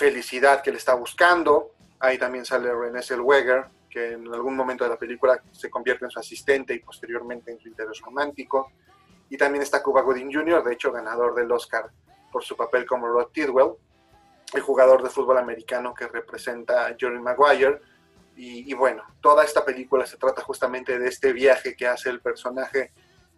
felicidad 0.00 0.62
que 0.62 0.72
le 0.72 0.78
está 0.78 0.94
buscando. 0.94 1.74
Ahí 1.98 2.16
también 2.16 2.46
sale 2.46 2.72
René 2.72 3.02
Zellweger, 3.02 3.66
que 3.90 4.12
en 4.12 4.32
algún 4.32 4.56
momento 4.56 4.82
de 4.84 4.90
la 4.90 4.96
película 4.96 5.42
se 5.52 5.68
convierte 5.68 6.06
en 6.06 6.10
su 6.10 6.18
asistente 6.18 6.72
y 6.72 6.78
posteriormente 6.78 7.52
en 7.52 7.60
su 7.60 7.68
interés 7.68 8.00
romántico. 8.00 8.72
Y 9.28 9.36
también 9.36 9.62
está 9.62 9.82
Cuba 9.82 10.00
Gooding 10.00 10.32
Jr., 10.32 10.64
de 10.64 10.72
hecho 10.72 10.90
ganador 10.90 11.34
del 11.34 11.52
Oscar 11.52 11.90
por 12.32 12.42
su 12.42 12.56
papel 12.56 12.86
como 12.86 13.08
Rod 13.08 13.26
Tidwell, 13.26 13.72
el 14.54 14.62
jugador 14.62 15.02
de 15.02 15.10
fútbol 15.10 15.36
americano 15.36 15.92
que 15.92 16.08
representa 16.08 16.86
a 16.86 16.96
Jerry 16.98 17.20
Maguire. 17.20 17.82
Y, 18.36 18.70
y, 18.70 18.74
bueno, 18.74 19.02
toda 19.20 19.44
esta 19.44 19.66
película 19.66 20.06
se 20.06 20.16
trata 20.16 20.40
justamente 20.40 20.98
de 20.98 21.08
este 21.08 21.34
viaje 21.34 21.76
que 21.76 21.86
hace 21.86 22.08
el 22.08 22.20
personaje 22.20 22.92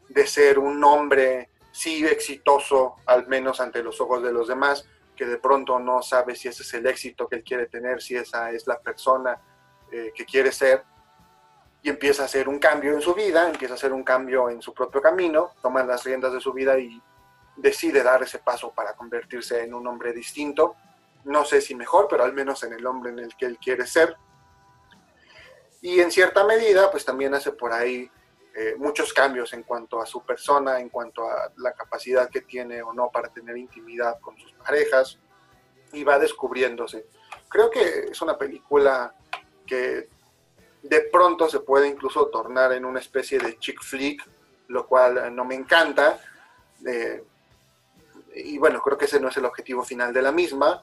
de 0.08 0.26
ser 0.28 0.60
un 0.60 0.84
hombre, 0.84 1.50
sí 1.72 2.06
exitoso, 2.06 2.94
al 3.06 3.26
menos 3.26 3.60
ante 3.60 3.82
los 3.82 4.00
ojos 4.00 4.22
de 4.22 4.32
los 4.32 4.46
demás, 4.46 4.86
que 5.22 5.28
de 5.28 5.38
pronto 5.38 5.78
no 5.78 6.02
sabe 6.02 6.34
si 6.34 6.48
ese 6.48 6.64
es 6.64 6.74
el 6.74 6.84
éxito 6.84 7.28
que 7.28 7.36
él 7.36 7.44
quiere 7.44 7.66
tener, 7.66 8.02
si 8.02 8.16
esa 8.16 8.50
es 8.50 8.66
la 8.66 8.80
persona 8.80 9.40
eh, 9.92 10.10
que 10.12 10.24
quiere 10.24 10.50
ser, 10.50 10.82
y 11.80 11.90
empieza 11.90 12.22
a 12.22 12.24
hacer 12.24 12.48
un 12.48 12.58
cambio 12.58 12.92
en 12.92 13.00
su 13.00 13.14
vida, 13.14 13.48
empieza 13.48 13.74
a 13.74 13.76
hacer 13.76 13.92
un 13.92 14.02
cambio 14.02 14.50
en 14.50 14.60
su 14.60 14.74
propio 14.74 15.00
camino, 15.00 15.52
toma 15.62 15.84
las 15.84 16.02
riendas 16.02 16.32
de 16.32 16.40
su 16.40 16.52
vida 16.52 16.76
y 16.76 17.00
decide 17.56 18.02
dar 18.02 18.20
ese 18.24 18.40
paso 18.40 18.72
para 18.72 18.94
convertirse 18.94 19.62
en 19.62 19.74
un 19.74 19.86
hombre 19.86 20.12
distinto, 20.12 20.74
no 21.22 21.44
sé 21.44 21.60
si 21.60 21.76
mejor, 21.76 22.08
pero 22.10 22.24
al 22.24 22.32
menos 22.32 22.64
en 22.64 22.72
el 22.72 22.84
hombre 22.84 23.12
en 23.12 23.20
el 23.20 23.36
que 23.36 23.46
él 23.46 23.58
quiere 23.58 23.86
ser. 23.86 24.16
Y 25.82 26.00
en 26.00 26.10
cierta 26.10 26.42
medida, 26.42 26.90
pues 26.90 27.04
también 27.04 27.32
hace 27.32 27.52
por 27.52 27.72
ahí 27.72 28.10
eh, 28.54 28.74
muchos 28.76 29.12
cambios 29.12 29.52
en 29.54 29.62
cuanto 29.62 30.00
a 30.00 30.06
su 30.06 30.22
persona, 30.24 30.78
en 30.78 30.90
cuanto 30.90 31.28
a 31.28 31.50
la 31.56 31.72
capacidad 31.72 32.28
que 32.28 32.42
tiene 32.42 32.82
o 32.82 32.92
no 32.92 33.10
para 33.10 33.28
tener 33.28 33.56
intimidad 33.56 34.20
con 34.20 34.38
sus 34.38 34.52
parejas, 34.52 35.18
y 35.92 36.04
va 36.04 36.18
descubriéndose. 36.18 37.06
Creo 37.48 37.70
que 37.70 38.06
es 38.10 38.20
una 38.22 38.36
película 38.36 39.14
que 39.66 40.08
de 40.82 41.00
pronto 41.02 41.48
se 41.48 41.60
puede 41.60 41.88
incluso 41.88 42.26
tornar 42.26 42.72
en 42.72 42.84
una 42.84 43.00
especie 43.00 43.38
de 43.38 43.58
chick 43.58 43.82
flick, 43.82 44.26
lo 44.68 44.86
cual 44.86 45.34
no 45.34 45.44
me 45.44 45.54
encanta. 45.54 46.18
Eh, 46.86 47.22
y 48.34 48.58
bueno, 48.58 48.80
creo 48.80 48.98
que 48.98 49.04
ese 49.04 49.20
no 49.20 49.28
es 49.28 49.36
el 49.36 49.44
objetivo 49.44 49.84
final 49.84 50.12
de 50.12 50.22
la 50.22 50.32
misma. 50.32 50.82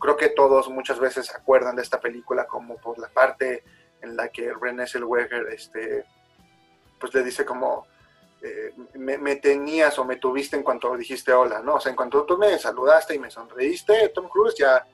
creo 0.00 0.16
que 0.16 0.28
todos 0.28 0.68
muchas 0.68 1.00
veces 1.00 1.34
acuerdan 1.34 1.76
de 1.76 1.82
esta 1.82 2.00
película 2.00 2.46
como 2.46 2.76
por 2.76 2.98
la 2.98 3.08
parte 3.08 3.64
en 4.00 4.16
la 4.16 4.28
que 4.28 4.52
René 4.52 4.86
Zellweger 4.86 5.48
este, 5.48 6.04
pues 6.98 7.14
le 7.14 7.22
dice 7.22 7.44
como, 7.44 7.86
eh, 8.42 8.74
me, 8.94 9.36
tenías 9.36 9.98
o 9.98 10.04
me 10.04 10.16
tuviste 10.16 10.56
en 10.56 10.62
cuanto 10.62 10.96
dijiste 10.96 11.32
hola, 11.32 11.60
¿no? 11.60 11.76
O 11.76 11.80
sea, 11.80 11.90
en 11.90 11.96
cuanto 11.96 12.24
tú 12.24 12.36
me 12.38 12.58
saludaste 12.58 13.14
y 13.14 13.18
me 13.18 13.30
sonreíste, 13.30 14.10
Tom 14.10 14.28
Cruise, 14.28 14.54
ya 14.56 14.86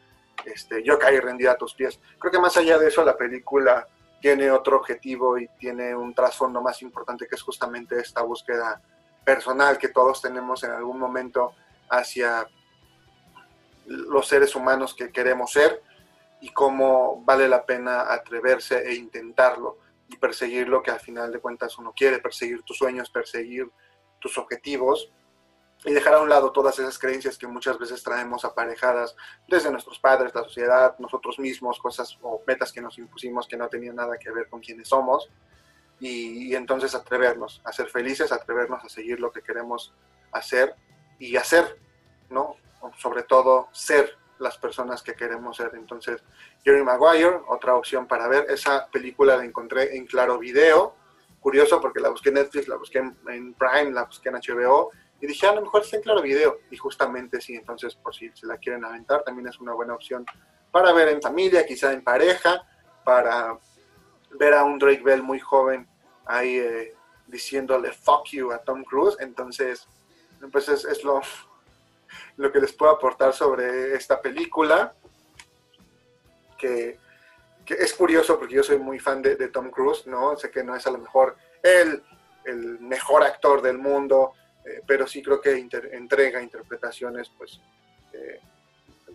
este, 0.44 0.82
yo 0.82 0.98
caí 0.98 1.18
rendida 1.18 1.52
a 1.52 1.56
tus 1.56 1.74
pies. 1.74 1.98
Creo 2.18 2.32
que 2.32 2.38
más 2.38 2.56
allá 2.56 2.78
de 2.78 2.88
eso, 2.88 3.04
la 3.04 3.16
película 3.16 3.86
tiene 4.20 4.50
otro 4.50 4.76
objetivo 4.76 5.36
y 5.36 5.48
tiene 5.58 5.94
un 5.94 6.14
trasfondo 6.14 6.62
más 6.62 6.80
importante 6.82 7.26
que 7.26 7.34
es 7.34 7.42
justamente 7.42 7.98
esta 7.98 8.22
búsqueda 8.22 8.80
personal 9.24 9.78
que 9.78 9.88
todos 9.88 10.22
tenemos 10.22 10.62
en 10.64 10.70
algún 10.70 10.98
momento 10.98 11.54
hacia 11.90 12.46
los 13.86 14.28
seres 14.28 14.54
humanos 14.54 14.94
que 14.94 15.10
queremos 15.10 15.50
ser 15.52 15.82
y 16.40 16.50
cómo 16.50 17.22
vale 17.24 17.48
la 17.48 17.66
pena 17.66 18.12
atreverse 18.12 18.88
e 18.88 18.94
intentarlo 18.94 19.78
y 20.12 20.16
perseguir 20.16 20.68
lo 20.68 20.82
que 20.82 20.90
al 20.90 21.00
final 21.00 21.32
de 21.32 21.40
cuentas 21.40 21.78
uno 21.78 21.92
quiere, 21.96 22.18
perseguir 22.18 22.62
tus 22.62 22.78
sueños, 22.78 23.10
perseguir 23.10 23.70
tus 24.20 24.36
objetivos 24.38 25.12
y 25.84 25.92
dejar 25.92 26.14
a 26.14 26.20
un 26.20 26.28
lado 26.28 26.52
todas 26.52 26.78
esas 26.78 26.98
creencias 26.98 27.36
que 27.36 27.46
muchas 27.46 27.78
veces 27.78 28.02
traemos 28.02 28.44
aparejadas 28.44 29.16
desde 29.48 29.70
nuestros 29.70 29.98
padres, 29.98 30.34
la 30.34 30.44
sociedad, 30.44 30.96
nosotros 30.98 31.38
mismos, 31.38 31.78
cosas 31.78 32.16
o 32.22 32.40
metas 32.46 32.72
que 32.72 32.80
nos 32.80 32.98
impusimos 32.98 33.48
que 33.48 33.56
no 33.56 33.68
tenían 33.68 33.96
nada 33.96 34.16
que 34.18 34.30
ver 34.30 34.48
con 34.48 34.60
quienes 34.60 34.88
somos 34.88 35.28
y, 35.98 36.54
entonces 36.54 36.94
atrevernos 36.94 37.60
a 37.64 37.72
ser 37.72 37.88
felices, 37.88 38.32
atrevernos 38.32 38.84
a 38.84 38.88
seguir 38.88 39.20
lo 39.20 39.30
que 39.32 39.42
queremos 39.42 39.92
hacer 40.32 40.74
y 41.18 41.36
hacer, 41.36 41.78
¿no? 42.28 42.56
Sobre 42.98 43.22
todo 43.22 43.68
ser 43.72 44.16
las 44.42 44.58
personas 44.58 45.02
que 45.02 45.14
queremos 45.14 45.56
ser. 45.56 45.72
Entonces, 45.74 46.22
Jerry 46.64 46.82
Maguire, 46.82 47.40
otra 47.48 47.74
opción 47.74 48.06
para 48.06 48.28
ver. 48.28 48.46
Esa 48.50 48.86
película 48.88 49.36
la 49.36 49.44
encontré 49.44 49.96
en 49.96 50.06
Claro 50.06 50.38
Video. 50.38 50.96
Curioso 51.40 51.80
porque 51.80 52.00
la 52.00 52.10
busqué 52.10 52.28
en 52.28 52.36
Netflix, 52.36 52.68
la 52.68 52.76
busqué 52.76 52.98
en, 52.98 53.54
Prime, 53.54 53.90
la 53.92 54.04
busqué 54.04 54.28
en 54.28 54.36
HBO. 54.36 54.90
Y 55.20 55.26
dije, 55.26 55.46
ah, 55.46 55.50
a 55.50 55.54
lo 55.54 55.62
mejor 55.62 55.82
está 55.82 55.96
en 55.96 56.02
Claro 56.02 56.22
Video. 56.22 56.58
Y 56.70 56.76
justamente 56.76 57.40
sí, 57.40 57.54
entonces 57.54 57.94
por 57.94 58.14
si 58.14 58.30
se 58.34 58.46
la 58.46 58.58
quieren 58.58 58.84
aventar, 58.84 59.22
también 59.24 59.48
es 59.48 59.58
una 59.60 59.72
buena 59.72 59.94
opción 59.94 60.26
para 60.70 60.92
ver 60.92 61.08
en 61.08 61.20
familia, 61.20 61.66
quizá 61.66 61.92
en 61.92 62.02
pareja, 62.02 62.62
para 63.04 63.58
ver 64.38 64.54
a 64.54 64.64
un 64.64 64.78
Drake 64.78 65.02
Bell 65.02 65.22
muy 65.22 65.38
joven 65.38 65.86
ahí 66.24 66.56
eh, 66.56 66.94
diciéndole 67.26 67.92
fuck 67.92 68.26
you 68.30 68.52
a 68.52 68.58
Tom 68.58 68.82
Cruise. 68.84 69.16
Entonces, 69.20 69.86
pues 70.50 70.68
es, 70.68 70.84
es 70.84 71.04
lo, 71.04 71.20
lo 72.36 72.50
que 72.50 72.60
les 72.60 72.72
puedo 72.72 72.92
aportar 72.92 73.32
sobre 73.32 73.94
esta 73.94 74.20
película, 74.20 74.94
que, 76.58 76.98
es 77.66 77.94
curioso 77.94 78.38
porque 78.38 78.56
yo 78.56 78.62
soy 78.62 78.78
muy 78.78 78.98
fan 78.98 79.22
de, 79.22 79.36
Tom 79.48 79.70
Cruise, 79.70 80.06
¿no? 80.06 80.36
Sé 80.36 80.50
que 80.50 80.62
no 80.62 80.76
es 80.76 80.86
a 80.86 80.90
lo 80.90 80.98
mejor 80.98 81.36
el, 81.62 82.02
mejor 82.80 83.22
actor 83.22 83.62
del 83.62 83.78
mundo, 83.78 84.32
eh, 84.64 84.82
pero 84.86 85.06
sí 85.06 85.22
creo 85.22 85.40
que 85.40 85.52
entrega 85.92 86.42
interpretaciones, 86.42 87.30
pues, 87.38 87.60
eh, 88.12 88.40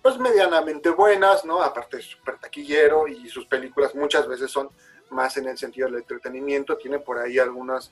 pues 0.02 0.18
medianamente 0.18 0.90
buenas, 0.90 1.46
¿no? 1.46 1.62
Aparte 1.62 1.98
es 1.98 2.06
súper 2.06 2.40
taquillero 2.40 3.08
y 3.08 3.28
sus 3.30 3.46
películas 3.46 3.94
muchas 3.94 4.28
veces 4.28 4.50
son 4.50 4.70
más 5.10 5.38
en 5.38 5.48
el 5.48 5.58
sentido 5.58 5.88
del 5.88 5.98
entretenimiento, 5.98 6.78
tiene 6.78 7.00
por 7.00 7.20
ahí 7.20 7.40
algunas 7.40 7.92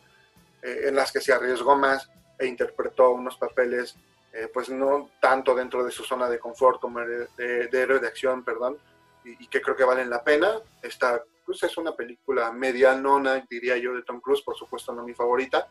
eh, 0.62 0.88
en 0.88 0.96
las 0.96 1.12
que 1.12 1.22
se 1.22 1.34
arriesgó 1.34 1.76
más 1.76 2.10
e 2.39 2.48
interpretó 2.48 3.12
unos 3.12 3.38
papeles 3.38 3.96
eh, 4.38 4.50
pues 4.54 4.67
no 4.67 5.12
tanto 5.21 5.56
dentro 5.56 5.82
de 5.86 5.91
su 5.91 6.04
zona 6.04 6.30
de 6.30 6.39
confort 6.39 6.82
como 6.82 7.00
de, 7.00 7.69
héroe 7.71 8.00
de 8.00 8.08
acción, 8.08 8.43
perdón, 8.43 8.78
y, 9.24 9.48
que 9.48 9.62
creo 9.62 9.78
que 9.78 9.86
valen 9.86 10.10
la 10.10 10.26
pena. 10.26 10.60
Esta 10.82 11.24
pues 11.45 11.63
es 11.63 11.78
una 11.78 11.95
película 11.95 12.52
medianona, 12.52 13.45
diría 13.50 13.78
yo, 13.78 13.93
de 13.93 14.02
Tom 14.02 14.19
Cruise, 14.19 14.41
por 14.41 14.58
supuesto 14.58 14.91
no 14.91 15.04
mi 15.04 15.13
favorita, 15.13 15.69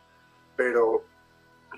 pero 0.57 1.05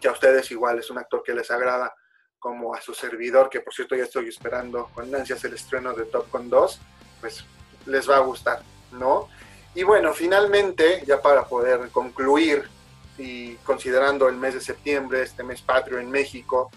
ya 0.00 0.10
a 0.10 0.12
ustedes 0.12 0.48
igual 0.52 0.78
es 0.78 0.88
un 0.88 0.98
actor 0.98 1.24
que 1.24 1.34
les 1.34 1.50
agrada, 1.50 1.92
como 2.38 2.72
a 2.72 2.80
su 2.80 2.94
servidor, 2.94 3.50
que 3.50 3.62
por 3.62 3.74
cierto 3.74 3.96
ya 3.96 4.04
estoy 4.04 4.28
esperando 4.28 4.88
con 4.94 5.12
ansias 5.12 5.42
el 5.44 5.54
estreno 5.54 5.92
de 5.92 6.04
Top 6.04 6.30
Gun 6.30 6.48
2, 6.48 6.80
pues 7.20 7.44
les 7.86 8.08
va 8.08 8.18
a 8.18 8.20
gustar, 8.20 8.62
¿no? 8.92 9.28
Y 9.74 9.82
bueno, 9.82 10.12
finalmente, 10.12 11.02
ya 11.04 11.20
para 11.20 11.48
poder 11.48 11.90
concluir 11.90 12.75
y 13.18 13.54
considerando 13.56 14.28
el 14.28 14.36
mes 14.36 14.54
de 14.54 14.60
septiembre, 14.60 15.22
este 15.22 15.42
mes 15.42 15.62
patrio 15.62 15.98
en 15.98 16.10
México, 16.10 16.70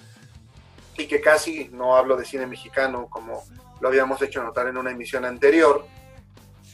y 0.97 1.07
que 1.07 1.21
casi 1.21 1.69
no 1.71 1.95
hablo 1.95 2.17
de 2.17 2.25
cine 2.25 2.45
mexicano 2.45 3.07
como 3.09 3.43
lo 3.79 3.87
habíamos 3.87 4.21
hecho 4.21 4.43
notar 4.43 4.67
en 4.67 4.77
una 4.77 4.91
emisión 4.91 5.25
anterior. 5.25 5.85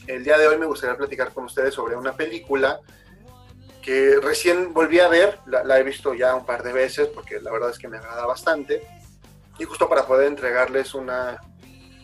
El 0.06 0.24
día 0.24 0.38
de 0.38 0.48
hoy 0.48 0.58
me 0.58 0.66
gustaría 0.66 0.96
platicar 0.96 1.32
con 1.32 1.44
ustedes 1.44 1.74
sobre 1.74 1.96
una 1.96 2.12
película 2.12 2.80
que 3.82 4.18
recién 4.20 4.74
volví 4.74 4.98
a 4.98 5.08
ver, 5.08 5.38
la, 5.46 5.78
he 5.78 5.84
visto 5.84 6.12
ya 6.12 6.34
un 6.34 6.44
par 6.44 6.64
de 6.64 6.72
veces 6.72 7.06
porque 7.08 7.40
la 7.40 7.52
verdad 7.52 7.70
es 7.70 7.78
que 7.78 7.86
me 7.86 7.98
agrada 7.98 8.26
bastante, 8.26 8.82
y 9.58 9.64
justo 9.64 9.88
para 9.88 10.06
poder 10.06 10.26
entregarles 10.26 10.92
una 10.94 11.40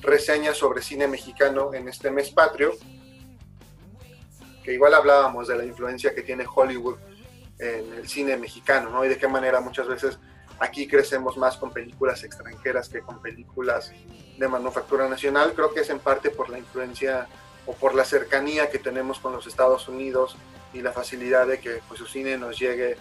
reseña 0.01 0.55
sobre 0.55 0.81
cine 0.81 1.09
mexicano 1.09 1.75
en 1.75 1.88
este 1.88 2.11
mes 2.11 2.31
patrio, 2.31 2.72
que 4.62 4.72
igual 4.72 4.94
hablábamos 4.94 5.48
de 5.48 5.57
la 5.57 5.64
influencia 5.64 6.14
que 6.14 6.22
tiene 6.22 6.46
Hollywood 6.53 6.98
en 7.62 7.92
el 7.94 8.09
cine 8.09 8.37
mexicano, 8.37 8.90
¿no? 8.90 9.05
Y 9.05 9.09
de 9.09 9.18
qué 9.18 9.29
manera 9.29 9.61
muchas 9.61 9.87
veces 9.87 10.18
aquí 10.59 10.88
crecemos 10.88 11.37
más 11.37 11.57
con 11.57 11.72
películas 11.72 12.25
extranjeras 12.25 12.88
que 12.88 13.01
con 13.01 13.22
películas 13.22 13.92
de 14.37 14.48
manufactura 14.48 15.09
nacional. 15.09 15.53
Creo 15.55 15.72
que 15.72 15.81
es 15.81 15.90
en 15.90 16.01
parte 16.01 16.31
por 16.31 16.51
la 16.51 16.59
influencia 16.59 17.29
o 17.66 17.75
por 17.75 17.94
la 17.94 18.05
cercanía 18.05 18.68
que 18.70 18.79
tenemos 18.79 19.20
con 19.20 19.33
los 19.33 19.46
Estados 19.46 19.88
Unidos 19.88 20.37
y 20.72 20.83
la 20.83 20.92
facilidad 20.92 21.46
de 21.46 21.61
que 21.61 21.81
pues, 21.87 21.98
su 22.01 22.07
cine 22.07 22.37
nos 22.37 22.59
llegue 22.59 22.96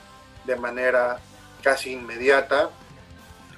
de 0.45 0.55
manera 0.55 1.19
casi 1.63 1.93
inmediata 1.93 2.69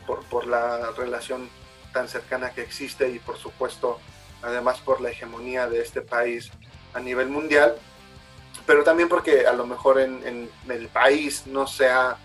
por, 0.08 0.24
por 0.26 0.48
la 0.48 0.92
relación 0.92 1.50
tan 1.92 2.08
cercana 2.08 2.52
que 2.52 2.62
existe 2.62 3.10
y 3.10 3.20
por 3.20 3.38
supuesto 3.38 4.00
además 4.42 4.80
por 4.82 5.02
la 5.02 5.10
hegemonía 5.10 5.68
de 5.68 5.82
este 5.82 6.02
país 6.02 6.52
a 6.94 7.00
nivel 7.00 7.30
mundial, 7.30 7.76
pero 8.66 8.84
también 8.84 9.10
porque 9.10 9.46
a 9.46 9.54
lo 9.54 9.66
mejor 9.66 10.00
en, 10.00 10.50
el 10.70 10.88
país 10.88 11.46
no 11.48 11.68
se 11.68 11.90
ha 11.90 12.18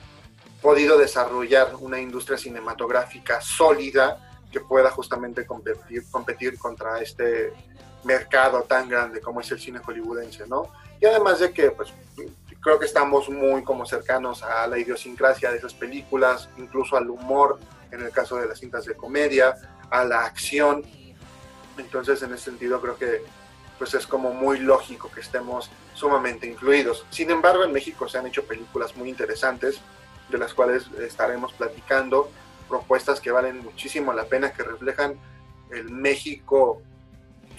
podido 0.63 0.99
desarrollar 0.99 1.75
una 1.81 2.01
industria 2.01 2.39
cinematográfica 2.39 3.41
sólida 3.41 4.25
que 4.51 4.61
pueda 4.61 4.91
justamente 4.91 5.47
competir, 5.47 6.05
competir 6.11 6.59
contra 6.59 7.01
este 7.01 7.53
mercado 8.05 8.63
tan 8.63 8.89
grande 8.89 9.21
como 9.21 9.41
es 9.41 9.51
el 9.51 9.61
cine 9.61 9.81
hollywoodense, 9.81 10.47
¿no? 10.47 10.73
Y 11.01 11.07
además 11.07 11.41
de 11.41 11.53
que, 11.53 11.71
pues, 11.71 11.93
creo 12.61 12.79
que 12.79 12.87
estamos 12.87 13.29
muy 13.29 13.63
como 13.63 13.87
cercanos 13.87 14.43
a 14.43 14.67
la 14.67 14.79
idiosincrasia 14.79 15.51
de 15.51 15.59
esas 15.59 15.75
películas, 15.75 16.49
incluso 16.57 16.97
al 16.97 17.09
humor, 17.11 17.59
en 17.91 18.03
el 18.03 18.11
caso 18.11 18.37
de 18.37 18.47
las 18.47 18.59
cintas 18.59 18.85
de 18.85 18.95
comedia, 18.95 19.57
a 19.91 20.05
la 20.05 20.25
acción. 20.25 20.85
Entonces, 21.77 22.23
en 22.23 22.33
ese 22.33 22.45
sentido, 22.45 22.81
creo 22.81 22.97
que 22.97 23.23
pues 23.79 23.95
es 23.95 24.07
como 24.07 24.33
muy 24.33 24.59
lógico 24.59 25.09
que 25.11 25.21
estemos 25.21 25.71
sumamente 25.99 26.47
incluidos. 26.47 27.05
Sin 27.11 27.31
embargo, 27.31 27.65
en 27.65 27.73
México 27.73 28.09
se 28.09 28.19
han 28.19 28.27
hecho 28.27 28.45
películas 28.45 28.97
muy 28.97 29.09
interesantes, 29.09 29.81
de 30.29 30.39
las 30.39 30.55
cuales 30.55 30.87
estaremos 31.01 31.53
platicando, 31.53 32.31
propuestas 32.69 33.21
que 33.21 33.33
valen 33.33 33.65
muchísimo 33.65 34.13
la 34.13 34.25
pena, 34.25 34.53
que 34.53 34.63
reflejan 34.63 35.19
el 35.71 35.91
México 35.91 36.83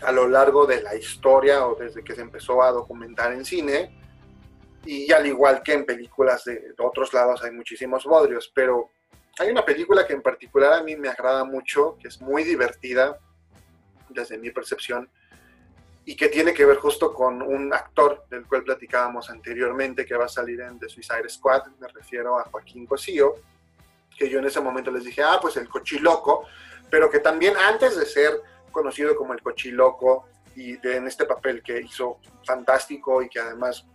a 0.04 0.12
lo 0.14 0.30
largo 0.30 0.66
de 0.66 0.82
la 0.82 0.96
historia 0.96 1.66
o 1.68 1.76
desde 1.76 2.04
que 2.04 2.16
se 2.16 2.22
empezó 2.22 2.64
a 2.64 2.72
documentar 2.72 3.34
en 3.34 3.44
cine. 3.44 3.92
Y 4.86 5.12
al 5.12 5.26
igual 5.26 5.62
que 5.62 5.74
en 5.74 5.86
películas 5.86 6.46
de, 6.46 6.74
otros 6.78 7.14
lados 7.14 7.44
hay 7.44 7.52
muchísimos 7.52 8.06
bodrios, 8.06 8.50
pero 8.54 8.90
hay 9.38 9.50
una 9.50 9.66
película 9.66 10.08
que 10.08 10.14
en 10.14 10.22
particular 10.22 10.74
a 10.74 10.84
mí 10.84 10.96
me 10.96 11.10
agrada 11.10 11.44
mucho, 11.44 11.98
que 12.02 12.08
es 12.08 12.22
muy 12.22 12.44
divertida 12.44 13.20
desde 14.08 14.38
mi 14.38 14.50
percepción 14.52 15.10
y 16.10 16.16
que 16.16 16.28
tiene 16.28 16.56
que 16.56 16.66
ver 16.66 16.78
justo 16.78 17.14
con 17.14 17.40
un 17.40 17.72
actor 17.72 18.26
del 18.32 18.48
cual 18.48 18.64
platicábamos 18.64 19.30
anteriormente 19.30 20.08
que 20.08 20.16
va 20.16 20.26
a 20.26 20.28
salir 20.28 20.60
en 20.60 20.80
The 20.80 20.90
Suicide 20.90 21.30
Squad, 21.30 21.68
me 21.80 21.88
refiero 21.88 22.40
a 22.40 22.46
Joaquín 22.46 22.88
Cosío, 22.88 23.36
que 24.18 24.28
yo 24.28 24.40
en 24.40 24.48
ese 24.48 24.60
momento 24.60 24.90
les 24.90 25.04
dije, 25.04 25.22
ah, 25.22 25.38
pues 25.40 25.56
el 25.58 25.70
cochiloco, 25.70 26.48
pero 26.90 27.12
que 27.12 27.20
también 27.20 27.56
antes 27.58 27.96
de 27.96 28.08
ser 28.08 28.42
conocido 28.72 29.16
como 29.16 29.34
el 29.34 29.44
Cochiloco 29.44 30.26
y 30.56 30.84
en 30.88 31.06
este 31.06 31.26
papel 31.26 31.62
que 31.62 31.80
hizo 31.80 32.18
fantástico 32.44 33.22
y 33.22 33.30
que 33.30 33.40
además 33.40 33.86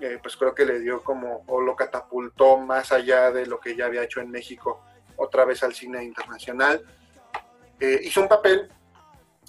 eh, 0.00 0.20
pues 0.22 0.36
creo 0.36 0.54
que 0.54 0.64
le 0.64 0.78
dio 0.78 1.02
como 1.02 1.42
o 1.48 1.60
lo 1.60 1.74
catapultó 1.74 2.56
más 2.56 2.92
allá 2.92 3.32
de 3.32 3.46
lo 3.46 3.58
que 3.58 3.74
ya 3.74 3.86
había 3.86 4.04
hecho 4.04 4.20
en 4.20 4.30
México 4.30 4.80
otra 5.16 5.44
vez 5.44 5.64
al 5.64 5.74
cine 5.74 6.04
internacional. 6.04 6.84
Eh, 7.80 7.98
hizo 8.04 8.20
un 8.20 8.28
papel 8.28 8.70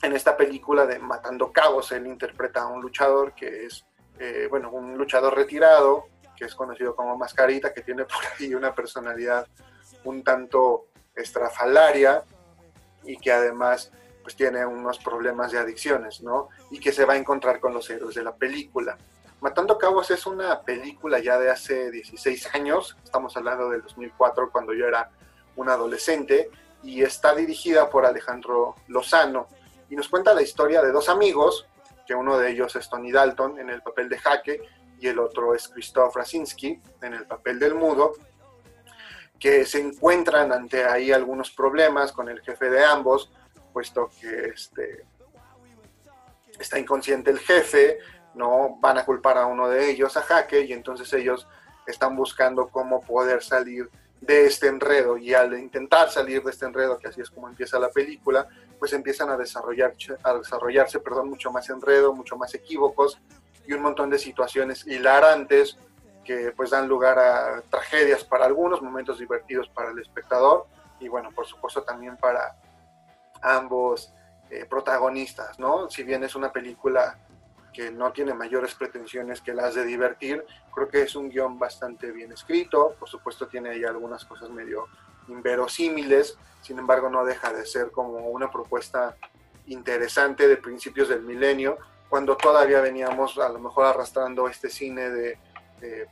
en 0.01 0.13
esta 0.13 0.35
película 0.37 0.85
de 0.85 0.99
Matando 0.99 1.51
Cabos, 1.51 1.91
él 1.91 2.07
interpreta 2.07 2.63
a 2.63 2.67
un 2.67 2.81
luchador 2.81 3.33
que 3.33 3.65
es, 3.65 3.85
eh, 4.19 4.47
bueno, 4.49 4.69
un 4.71 4.97
luchador 4.97 5.35
retirado, 5.35 6.07
que 6.35 6.45
es 6.45 6.55
conocido 6.55 6.95
como 6.95 7.17
Mascarita, 7.17 7.73
que 7.73 7.81
tiene 7.81 8.05
por 8.05 8.23
ahí 8.39 8.53
una 8.53 8.73
personalidad 8.73 9.47
un 10.03 10.23
tanto 10.23 10.87
estrafalaria 11.15 12.23
y 13.03 13.17
que 13.17 13.31
además 13.31 13.91
pues 14.21 14.35
tiene 14.35 14.65
unos 14.65 14.97
problemas 14.99 15.51
de 15.51 15.59
adicciones, 15.59 16.21
¿no? 16.21 16.49
Y 16.71 16.79
que 16.79 16.91
se 16.91 17.05
va 17.05 17.13
a 17.13 17.17
encontrar 17.17 17.59
con 17.59 17.73
los 17.73 17.87
héroes 17.89 18.15
de 18.15 18.23
la 18.23 18.35
película. 18.35 18.97
Matando 19.39 19.77
Cabos 19.77 20.09
es 20.09 20.25
una 20.25 20.61
película 20.61 21.19
ya 21.19 21.37
de 21.37 21.51
hace 21.51 21.91
16 21.91 22.55
años, 22.55 22.97
estamos 23.03 23.37
hablando 23.37 23.69
del 23.69 23.83
2004 23.83 24.49
cuando 24.51 24.73
yo 24.73 24.87
era 24.87 25.11
un 25.55 25.69
adolescente, 25.69 26.49
y 26.81 27.03
está 27.03 27.35
dirigida 27.35 27.89
por 27.89 28.05
Alejandro 28.05 28.75
Lozano, 28.87 29.47
y 29.89 29.95
nos 29.95 30.09
cuenta 30.09 30.33
la 30.33 30.41
historia 30.41 30.81
de 30.81 30.91
dos 30.91 31.09
amigos, 31.09 31.67
que 32.05 32.15
uno 32.15 32.37
de 32.37 32.51
ellos 32.51 32.75
es 32.75 32.89
Tony 32.89 33.11
Dalton 33.11 33.59
en 33.59 33.69
el 33.69 33.81
papel 33.81 34.09
de 34.09 34.17
Jaque, 34.17 34.61
y 34.99 35.07
el 35.07 35.19
otro 35.19 35.53
es 35.53 35.67
Christoph 35.67 36.15
Rasinski 36.15 36.81
en 37.01 37.13
el 37.13 37.25
papel 37.25 37.59
del 37.59 37.75
mudo, 37.75 38.13
que 39.39 39.65
se 39.65 39.79
encuentran 39.79 40.51
ante 40.51 40.85
ahí 40.85 41.11
algunos 41.11 41.51
problemas 41.51 42.11
con 42.11 42.29
el 42.29 42.41
jefe 42.41 42.69
de 42.69 42.83
ambos, 42.83 43.31
puesto 43.73 44.09
que 44.19 44.45
este, 44.53 45.05
está 46.57 46.79
inconsciente 46.79 47.31
el 47.31 47.39
jefe, 47.39 47.99
no 48.33 48.77
van 48.79 48.97
a 48.97 49.05
culpar 49.05 49.37
a 49.37 49.45
uno 49.45 49.67
de 49.69 49.89
ellos, 49.89 50.15
a 50.17 50.21
Jaque, 50.21 50.61
y 50.61 50.73
entonces 50.73 51.11
ellos 51.13 51.47
están 51.85 52.15
buscando 52.15 52.69
cómo 52.69 53.01
poder 53.01 53.43
salir 53.43 53.89
de 54.21 54.45
este 54.45 54.67
enredo 54.67 55.17
y 55.17 55.33
al 55.33 55.57
intentar 55.59 56.09
salir 56.09 56.43
de 56.43 56.51
este 56.51 56.65
enredo, 56.65 56.97
que 56.97 57.07
así 57.07 57.21
es 57.21 57.29
como 57.29 57.47
empieza 57.47 57.79
la 57.79 57.89
película, 57.89 58.47
pues 58.79 58.93
empiezan 58.93 59.29
a, 59.29 59.37
desarrollar, 59.37 59.93
a 60.23 60.33
desarrollarse 60.33 60.99
perdón, 60.99 61.29
mucho 61.29 61.51
más 61.51 61.69
enredo, 61.69 62.13
mucho 62.13 62.35
más 62.35 62.53
equívocos 62.53 63.19
y 63.67 63.73
un 63.73 63.81
montón 63.81 64.09
de 64.09 64.19
situaciones 64.19 64.85
hilarantes 64.85 65.77
que 66.23 66.51
pues 66.55 66.71
dan 66.71 66.87
lugar 66.87 67.19
a 67.19 67.61
tragedias 67.69 68.23
para 68.23 68.45
algunos, 68.45 68.81
momentos 68.81 69.19
divertidos 69.19 69.69
para 69.69 69.91
el 69.91 69.99
espectador 69.99 70.65
y 70.99 71.07
bueno, 71.07 71.29
por 71.31 71.45
supuesto 71.45 71.83
también 71.83 72.17
para 72.17 72.55
ambos 73.41 74.11
eh, 74.49 74.65
protagonistas, 74.65 75.59
¿no? 75.59 75.89
Si 75.89 76.03
bien 76.03 76.23
es 76.23 76.35
una 76.35 76.51
película 76.51 77.17
que 77.75 77.91
no 77.91 78.11
tiene 78.13 78.33
mayores 78.33 78.73
pretensiones 78.73 79.41
que 79.41 79.53
las 79.53 79.75
de 79.75 79.85
divertir, 79.85 80.45
creo 80.73 80.87
que 80.87 81.01
es 81.01 81.15
un 81.15 81.29
guion 81.29 81.59
bastante 81.59 82.11
bien 82.11 82.31
escrito, 82.31 82.95
por 82.97 83.09
supuesto 83.09 83.47
tiene 83.47 83.69
ahí 83.69 83.83
algunas 83.83 84.23
cosas 84.23 84.49
medio 84.49 84.87
inverosímiles, 85.27 86.37
sin 86.61 86.79
embargo 86.79 87.09
no 87.09 87.25
deja 87.25 87.51
de 87.51 87.65
ser 87.65 87.91
como 87.91 88.29
una 88.29 88.49
propuesta 88.49 89.17
interesante 89.67 90.47
de 90.47 90.57
principios 90.57 91.09
del 91.09 91.21
milenio, 91.21 91.77
cuando 92.07 92.37
todavía 92.37 92.79
veníamos 92.79 93.37
a 93.39 93.49
lo 93.49 93.59
mejor 93.59 93.85
arrastrando 93.85 94.47
este 94.47 94.69
cine 94.69 95.09
de, 95.09 95.37
de 95.81 96.07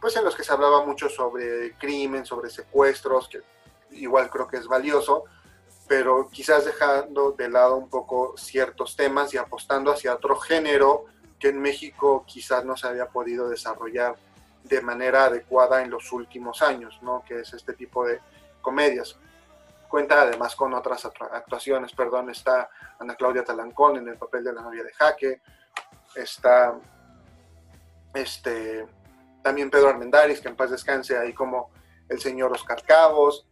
pues 0.00 0.14
en 0.16 0.24
los 0.24 0.36
que 0.36 0.44
se 0.44 0.52
hablaba 0.52 0.84
mucho 0.84 1.08
sobre 1.08 1.72
crimen, 1.72 2.24
sobre 2.24 2.50
secuestros, 2.50 3.28
que 3.28 3.40
igual 3.90 4.30
creo 4.30 4.46
que 4.46 4.58
es 4.58 4.68
valioso, 4.68 5.24
pero 5.88 6.28
quizás 6.28 6.66
dejando 6.66 7.32
de 7.32 7.48
lado 7.48 7.76
un 7.76 7.88
poco 7.88 8.36
ciertos 8.36 8.94
temas 8.94 9.32
y 9.32 9.38
apostando 9.38 9.90
hacia 9.90 10.14
otro 10.14 10.36
género 10.36 11.06
que 11.40 11.48
en 11.48 11.60
México 11.60 12.24
quizás 12.26 12.64
no 12.64 12.76
se 12.76 12.86
había 12.86 13.06
podido 13.06 13.48
desarrollar 13.48 14.16
de 14.64 14.82
manera 14.82 15.24
adecuada 15.24 15.82
en 15.82 15.90
los 15.90 16.12
últimos 16.12 16.60
años, 16.60 16.98
¿no? 17.00 17.24
que 17.26 17.40
es 17.40 17.54
este 17.54 17.72
tipo 17.72 18.04
de 18.04 18.20
comedias. 18.60 19.16
Cuenta 19.88 20.20
además 20.20 20.54
con 20.54 20.74
otras 20.74 21.06
actuaciones, 21.06 21.92
perdón, 21.92 22.28
está 22.28 22.68
Ana 22.98 23.14
Claudia 23.14 23.44
Talancón 23.44 23.96
en 23.96 24.08
el 24.08 24.18
papel 24.18 24.44
de 24.44 24.52
la 24.52 24.60
novia 24.60 24.84
de 24.84 24.92
Jaque, 24.92 25.40
está 26.14 26.78
este, 28.12 28.86
también 29.42 29.70
Pedro 29.70 29.88
Armendáriz, 29.88 30.42
que 30.42 30.48
en 30.48 30.56
paz 30.56 30.70
descanse, 30.70 31.16
ahí 31.16 31.32
como 31.32 31.70
el 32.10 32.20
señor 32.20 32.52
Oscar 32.52 32.82
Cabos, 32.82 33.46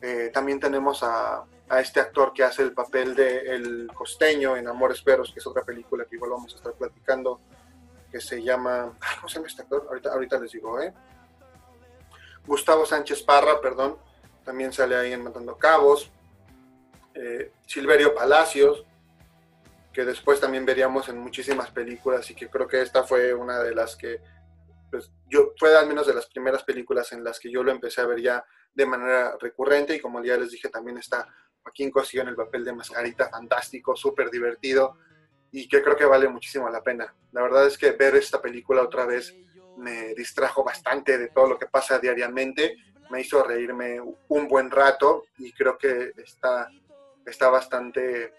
eh, 0.00 0.30
también 0.32 0.58
tenemos 0.58 1.02
a 1.04 1.44
a 1.68 1.80
este 1.80 2.00
actor 2.00 2.32
que 2.32 2.44
hace 2.44 2.62
el 2.62 2.72
papel 2.72 3.14
de 3.14 3.40
El 3.54 3.90
Costeño 3.94 4.56
en 4.56 4.68
Amores 4.68 5.02
Perros, 5.02 5.32
que 5.32 5.40
es 5.40 5.46
otra 5.46 5.64
película 5.64 6.04
que 6.04 6.16
igual 6.16 6.30
vamos 6.30 6.54
a 6.54 6.56
estar 6.56 6.72
platicando, 6.72 7.40
que 8.10 8.20
se 8.20 8.42
llama... 8.42 8.92
¿Cómo 9.16 9.28
se 9.28 9.36
llama 9.36 9.48
este 9.48 9.62
actor? 9.62 9.86
Ahorita, 9.88 10.12
ahorita 10.12 10.40
les 10.40 10.52
digo, 10.52 10.80
¿eh? 10.80 10.92
Gustavo 12.46 12.86
Sánchez 12.86 13.22
Parra, 13.22 13.60
perdón, 13.60 13.98
también 14.44 14.72
sale 14.72 14.96
ahí 14.96 15.12
en 15.12 15.22
Matando 15.22 15.58
Cabos. 15.58 16.10
Eh, 17.14 17.52
Silverio 17.66 18.14
Palacios, 18.14 18.84
que 19.92 20.04
después 20.04 20.40
también 20.40 20.64
veríamos 20.64 21.08
en 21.08 21.18
muchísimas 21.18 21.70
películas 21.70 22.30
y 22.30 22.34
que 22.34 22.48
creo 22.48 22.68
que 22.68 22.80
esta 22.80 23.02
fue 23.02 23.34
una 23.34 23.58
de 23.58 23.74
las 23.74 23.96
que 23.96 24.20
pues 24.90 25.10
yo 25.28 25.52
fue 25.58 25.76
al 25.76 25.86
menos 25.86 26.06
de 26.06 26.14
las 26.14 26.26
primeras 26.26 26.62
películas 26.62 27.12
en 27.12 27.22
las 27.22 27.38
que 27.38 27.50
yo 27.50 27.62
lo 27.62 27.72
empecé 27.72 28.00
a 28.00 28.06
ver 28.06 28.20
ya 28.20 28.44
de 28.72 28.86
manera 28.86 29.36
recurrente 29.38 29.94
y 29.96 30.00
como 30.00 30.22
ya 30.22 30.36
les 30.36 30.50
dije 30.50 30.68
también 30.68 30.98
está 30.98 31.26
Joaquín 31.68 31.90
Cosío 31.90 32.22
en 32.22 32.28
el 32.28 32.36
papel 32.36 32.64
de 32.64 32.72
Mascarita, 32.72 33.28
fantástico, 33.28 33.94
súper 33.94 34.30
divertido 34.30 34.96
y 35.52 35.68
que 35.68 35.82
creo 35.82 35.96
que 35.96 36.06
vale 36.06 36.28
muchísimo 36.28 36.68
la 36.68 36.82
pena. 36.82 37.14
La 37.32 37.42
verdad 37.42 37.66
es 37.66 37.76
que 37.76 37.92
ver 37.92 38.16
esta 38.16 38.40
película 38.40 38.82
otra 38.82 39.04
vez 39.04 39.34
me 39.76 40.14
distrajo 40.14 40.64
bastante 40.64 41.18
de 41.18 41.28
todo 41.28 41.46
lo 41.46 41.58
que 41.58 41.66
pasa 41.66 41.98
diariamente, 41.98 42.76
me 43.10 43.20
hizo 43.20 43.42
reírme 43.42 44.00
un 44.28 44.48
buen 44.48 44.70
rato 44.70 45.26
y 45.38 45.52
creo 45.52 45.78
que 45.78 46.12
está, 46.16 46.68
está 47.24 47.48
bastante, 47.48 48.32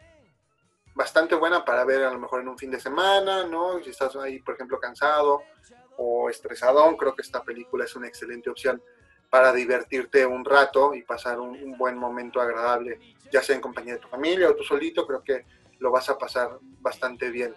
bastante 0.95 1.35
buena 1.35 1.63
para 1.63 1.85
ver 1.85 2.03
a 2.03 2.11
lo 2.11 2.19
mejor 2.19 2.41
en 2.41 2.49
un 2.49 2.57
fin 2.57 2.71
de 2.71 2.79
semana, 2.79 3.45
¿no? 3.45 3.81
Si 3.83 3.91
estás 3.91 4.15
ahí, 4.15 4.39
por 4.39 4.55
ejemplo, 4.55 4.79
cansado 4.79 5.43
o 5.97 6.29
estresadón, 6.29 6.97
creo 6.97 7.15
que 7.15 7.21
esta 7.21 7.43
película 7.43 7.85
es 7.85 7.95
una 7.95 8.07
excelente 8.07 8.49
opción 8.49 8.81
para 9.29 9.53
divertirte 9.53 10.25
un 10.25 10.43
rato 10.43 10.93
y 10.93 11.03
pasar 11.03 11.39
un, 11.39 11.77
buen 11.77 11.97
momento 11.97 12.41
agradable, 12.41 12.99
ya 13.31 13.41
sea 13.41 13.55
en 13.55 13.61
compañía 13.61 13.93
de 13.93 13.99
tu 13.99 14.07
familia 14.07 14.49
o 14.49 14.55
tú 14.55 14.63
solito, 14.63 15.05
creo 15.05 15.23
que 15.23 15.45
lo 15.79 15.91
vas 15.91 16.09
a 16.09 16.17
pasar 16.17 16.57
bastante 16.79 17.29
bien. 17.29 17.55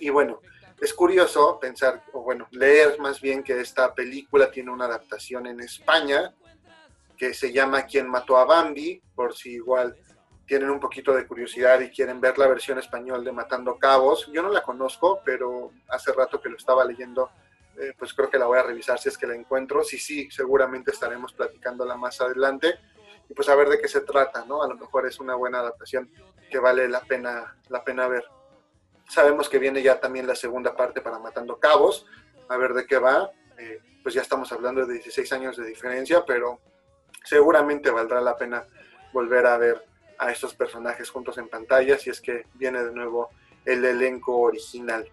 Y 0.00 0.10
bueno, 0.10 0.40
es 0.80 0.94
curioso 0.94 1.58
pensar, 1.60 2.04
o 2.12 2.22
bueno, 2.22 2.46
leer 2.52 2.98
más 2.98 3.20
bien 3.20 3.42
que 3.42 3.60
esta 3.60 3.94
película 3.94 4.50
tiene 4.50 4.70
una 4.70 4.86
adaptación 4.86 5.46
en 5.46 5.60
España 5.60 6.34
que 7.16 7.34
se 7.34 7.52
llama 7.52 7.82
Quien 7.82 8.08
mató 8.08 8.38
a 8.38 8.44
Bambi, 8.44 9.02
por 9.14 9.34
si 9.34 9.54
igual 9.54 9.96
tienen 10.46 10.70
un 10.70 10.80
poquito 10.80 11.14
de 11.14 11.26
curiosidad 11.26 11.80
y 11.80 11.90
quieren 11.90 12.20
ver 12.20 12.38
la 12.38 12.46
versión 12.46 12.78
español 12.78 13.22
de 13.22 13.32
Matando 13.32 13.76
Cabos. 13.76 14.30
Yo 14.32 14.42
no 14.42 14.48
la 14.48 14.62
conozco, 14.62 15.20
pero 15.24 15.72
hace 15.88 16.12
rato 16.12 16.40
que 16.40 16.48
lo 16.48 16.56
estaba 16.56 16.84
leyendo, 16.84 17.30
eh, 17.80 17.94
pues 17.98 18.12
creo 18.12 18.28
que 18.28 18.38
la 18.38 18.46
voy 18.46 18.58
a 18.58 18.62
revisar 18.62 18.98
si 18.98 19.08
es 19.08 19.16
que 19.16 19.26
la 19.26 19.34
encuentro. 19.34 19.84
Si 19.84 19.98
sí, 19.98 20.28
seguramente 20.30 20.90
estaremos 20.90 21.32
platicándola 21.32 21.96
más 21.96 22.20
adelante 22.20 22.74
y 23.28 23.34
pues 23.34 23.48
a 23.48 23.54
ver 23.54 23.68
de 23.68 23.80
qué 23.80 23.88
se 23.88 24.00
trata, 24.00 24.44
¿no? 24.44 24.62
A 24.62 24.68
lo 24.68 24.76
mejor 24.76 25.06
es 25.06 25.20
una 25.20 25.34
buena 25.34 25.60
adaptación 25.60 26.10
que 26.50 26.58
vale 26.58 26.88
la 26.88 27.00
pena, 27.00 27.56
la 27.68 27.84
pena 27.84 28.08
ver. 28.08 28.24
Sabemos 29.08 29.48
que 29.48 29.58
viene 29.58 29.82
ya 29.82 30.00
también 30.00 30.26
la 30.26 30.34
segunda 30.34 30.74
parte 30.74 31.00
para 31.00 31.18
Matando 31.18 31.58
Cabos, 31.58 32.06
a 32.48 32.56
ver 32.56 32.74
de 32.74 32.86
qué 32.86 32.98
va. 32.98 33.30
Eh, 33.58 33.80
pues 34.02 34.14
ya 34.14 34.22
estamos 34.22 34.50
hablando 34.52 34.86
de 34.86 34.94
16 34.94 35.32
años 35.32 35.56
de 35.56 35.66
diferencia, 35.66 36.24
pero 36.26 36.60
seguramente 37.24 37.90
valdrá 37.90 38.20
la 38.20 38.36
pena 38.36 38.66
volver 39.12 39.46
a 39.46 39.58
ver 39.58 39.84
a 40.18 40.32
estos 40.32 40.54
personajes 40.54 41.10
juntos 41.10 41.38
en 41.38 41.48
pantalla 41.48 41.96
si 41.98 42.10
es 42.10 42.20
que 42.20 42.46
viene 42.54 42.82
de 42.82 42.92
nuevo 42.92 43.30
el 43.64 43.84
elenco 43.84 44.36
original. 44.38 45.10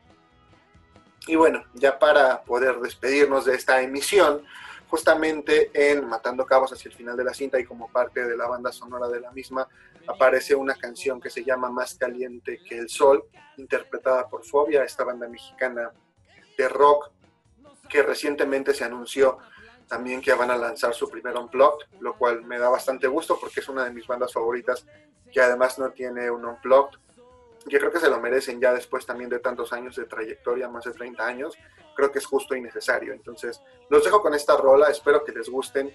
Y 1.28 1.36
bueno, 1.36 1.64
ya 1.74 1.98
para 1.98 2.44
poder 2.44 2.80
despedirnos 2.80 3.46
de 3.46 3.56
esta 3.56 3.82
emisión, 3.82 4.44
justamente 4.88 5.72
en 5.74 6.08
Matando 6.08 6.46
Cabos 6.46 6.72
hacia 6.72 6.90
el 6.90 6.96
final 6.96 7.18
de 7.18 7.24
la 7.24 7.34
cinta 7.34 7.60
y 7.60 7.66
como 7.66 7.92
parte 7.92 8.26
de 8.26 8.38
la 8.38 8.48
banda 8.48 8.72
sonora 8.72 9.08
de 9.08 9.20
la 9.20 9.32
misma, 9.32 9.68
aparece 10.08 10.54
una 10.54 10.76
canción 10.76 11.20
que 11.20 11.30
se 11.30 11.44
llama 11.44 11.70
Más 11.70 11.96
caliente 11.96 12.60
que 12.68 12.78
el 12.78 12.90
sol, 12.90 13.26
interpretada 13.58 14.28
por 14.30 14.46
Fobia, 14.46 14.84
esta 14.84 15.04
banda 15.04 15.28
mexicana 15.28 15.92
de 16.58 16.70
rock 16.70 17.12
que 17.90 18.04
recientemente 18.04 18.74
se 18.74 18.84
anunció 18.84 19.38
también 19.88 20.22
que 20.22 20.34
van 20.34 20.52
a 20.52 20.58
lanzar 20.58 20.94
su 20.94 21.10
primer 21.10 21.36
Unplugged, 21.36 21.88
lo 22.00 22.18
cual 22.18 22.44
me 22.44 22.58
da 22.58 22.70
bastante 22.70 23.08
gusto 23.08 23.38
porque 23.40 23.60
es 23.60 23.70
una 23.70 23.84
de 23.84 23.92
mis 23.92 24.08
bandas 24.08 24.34
favoritas 24.34 24.86
que 25.32 25.42
además 25.42 25.78
no 25.78 25.92
tiene 25.92 26.30
un 26.32 26.46
Unplugged. 26.46 27.00
Yo 27.68 27.80
creo 27.80 27.92
que 27.92 28.00
se 28.00 28.10
lo 28.10 28.20
merecen 28.20 28.62
ya 28.62 28.74
después 28.74 29.06
también 29.06 29.30
de 29.30 29.40
tantos 29.40 29.74
años 29.74 29.96
de 29.96 30.06
trayectoria, 30.06 30.70
más 30.70 30.86
de 30.86 30.92
30 30.92 31.26
años. 31.26 31.58
Creo 31.96 32.12
que 32.12 32.20
es 32.20 32.26
justo 32.26 32.56
y 32.56 32.62
necesario. 32.62 33.12
Entonces, 33.12 33.60
los 33.90 34.04
dejo 34.04 34.22
con 34.22 34.36
esta 34.36 34.56
rola, 34.56 34.90
espero 34.90 35.24
que 35.24 35.32
les 35.32 35.50
gusten. 35.50 35.88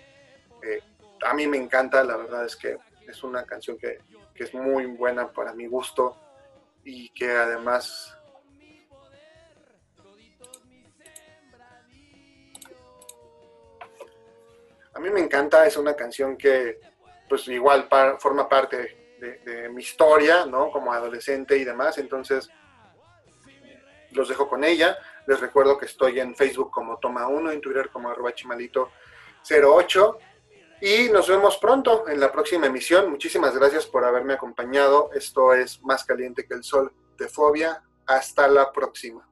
Eh, 0.62 0.83
a 1.25 1.33
mí 1.35 1.47
me 1.47 1.59
encanta, 1.59 2.03
la 2.03 2.16
verdad 2.16 2.45
es 2.45 2.57
que 2.57 2.77
es 3.07 3.23
una 3.23 3.45
canción 3.45 3.79
que, 3.79 3.99
que 4.35 4.45
es 4.45 4.55
muy 4.55 4.87
buena 4.87 5.33
para 5.33 5.53
mi 5.55 5.66
gusto 5.66 6.16
y 6.85 7.11
que 7.11 7.31
además 7.31 8.16
a 14.95 15.01
mí 15.01 15.11
me 15.11 15.21
encanta, 15.21 15.66
es 15.66 15.77
una 15.77 15.95
canción 15.95 16.37
que 16.37 16.81
pues 17.29 17.47
igual 17.49 17.89
forma 18.18 18.49
parte 18.49 18.99
de, 19.21 19.68
mi 19.68 19.83
historia, 19.83 20.47
¿no? 20.47 20.71
Como 20.71 20.93
adolescente 20.93 21.57
y 21.57 21.64
demás. 21.64 21.99
Entonces, 21.99 22.51
los 24.12 24.29
dejo 24.29 24.49
con 24.49 24.64
ella. 24.64 24.99
Les 25.27 25.39
recuerdo 25.41 25.79
que 25.79 25.87
estoy 25.87 26.18
en 26.21 26.35
Facebook 26.35 26.71
como 26.71 26.99
Toma1, 26.99 27.53
en 27.53 27.61
Twitter 27.61 27.91
como 27.91 28.11
arroba 28.11 28.33
chimalito08. 28.33 30.18
Y 30.83 31.11
nos 31.11 31.29
vemos 31.29 31.59
pronto 31.59 32.09
en 32.09 32.18
la 32.18 32.33
próxima 32.33 32.66
emisión. 32.66 33.11
Muchísimas 33.11 33.55
gracias 33.55 33.87
por 33.87 34.05
haberme 34.05 34.33
acompañado. 34.35 35.11
Esto 35.14 35.53
es 35.53 35.83
Más 35.83 36.05
Caliente 36.05 36.47
que 36.47 36.55
el 36.55 36.64
Sol 36.64 36.93
de 37.18 37.29
Fobia. 37.29 37.83
Hasta 38.07 38.49
la 38.49 38.73
próxima. 38.73 39.29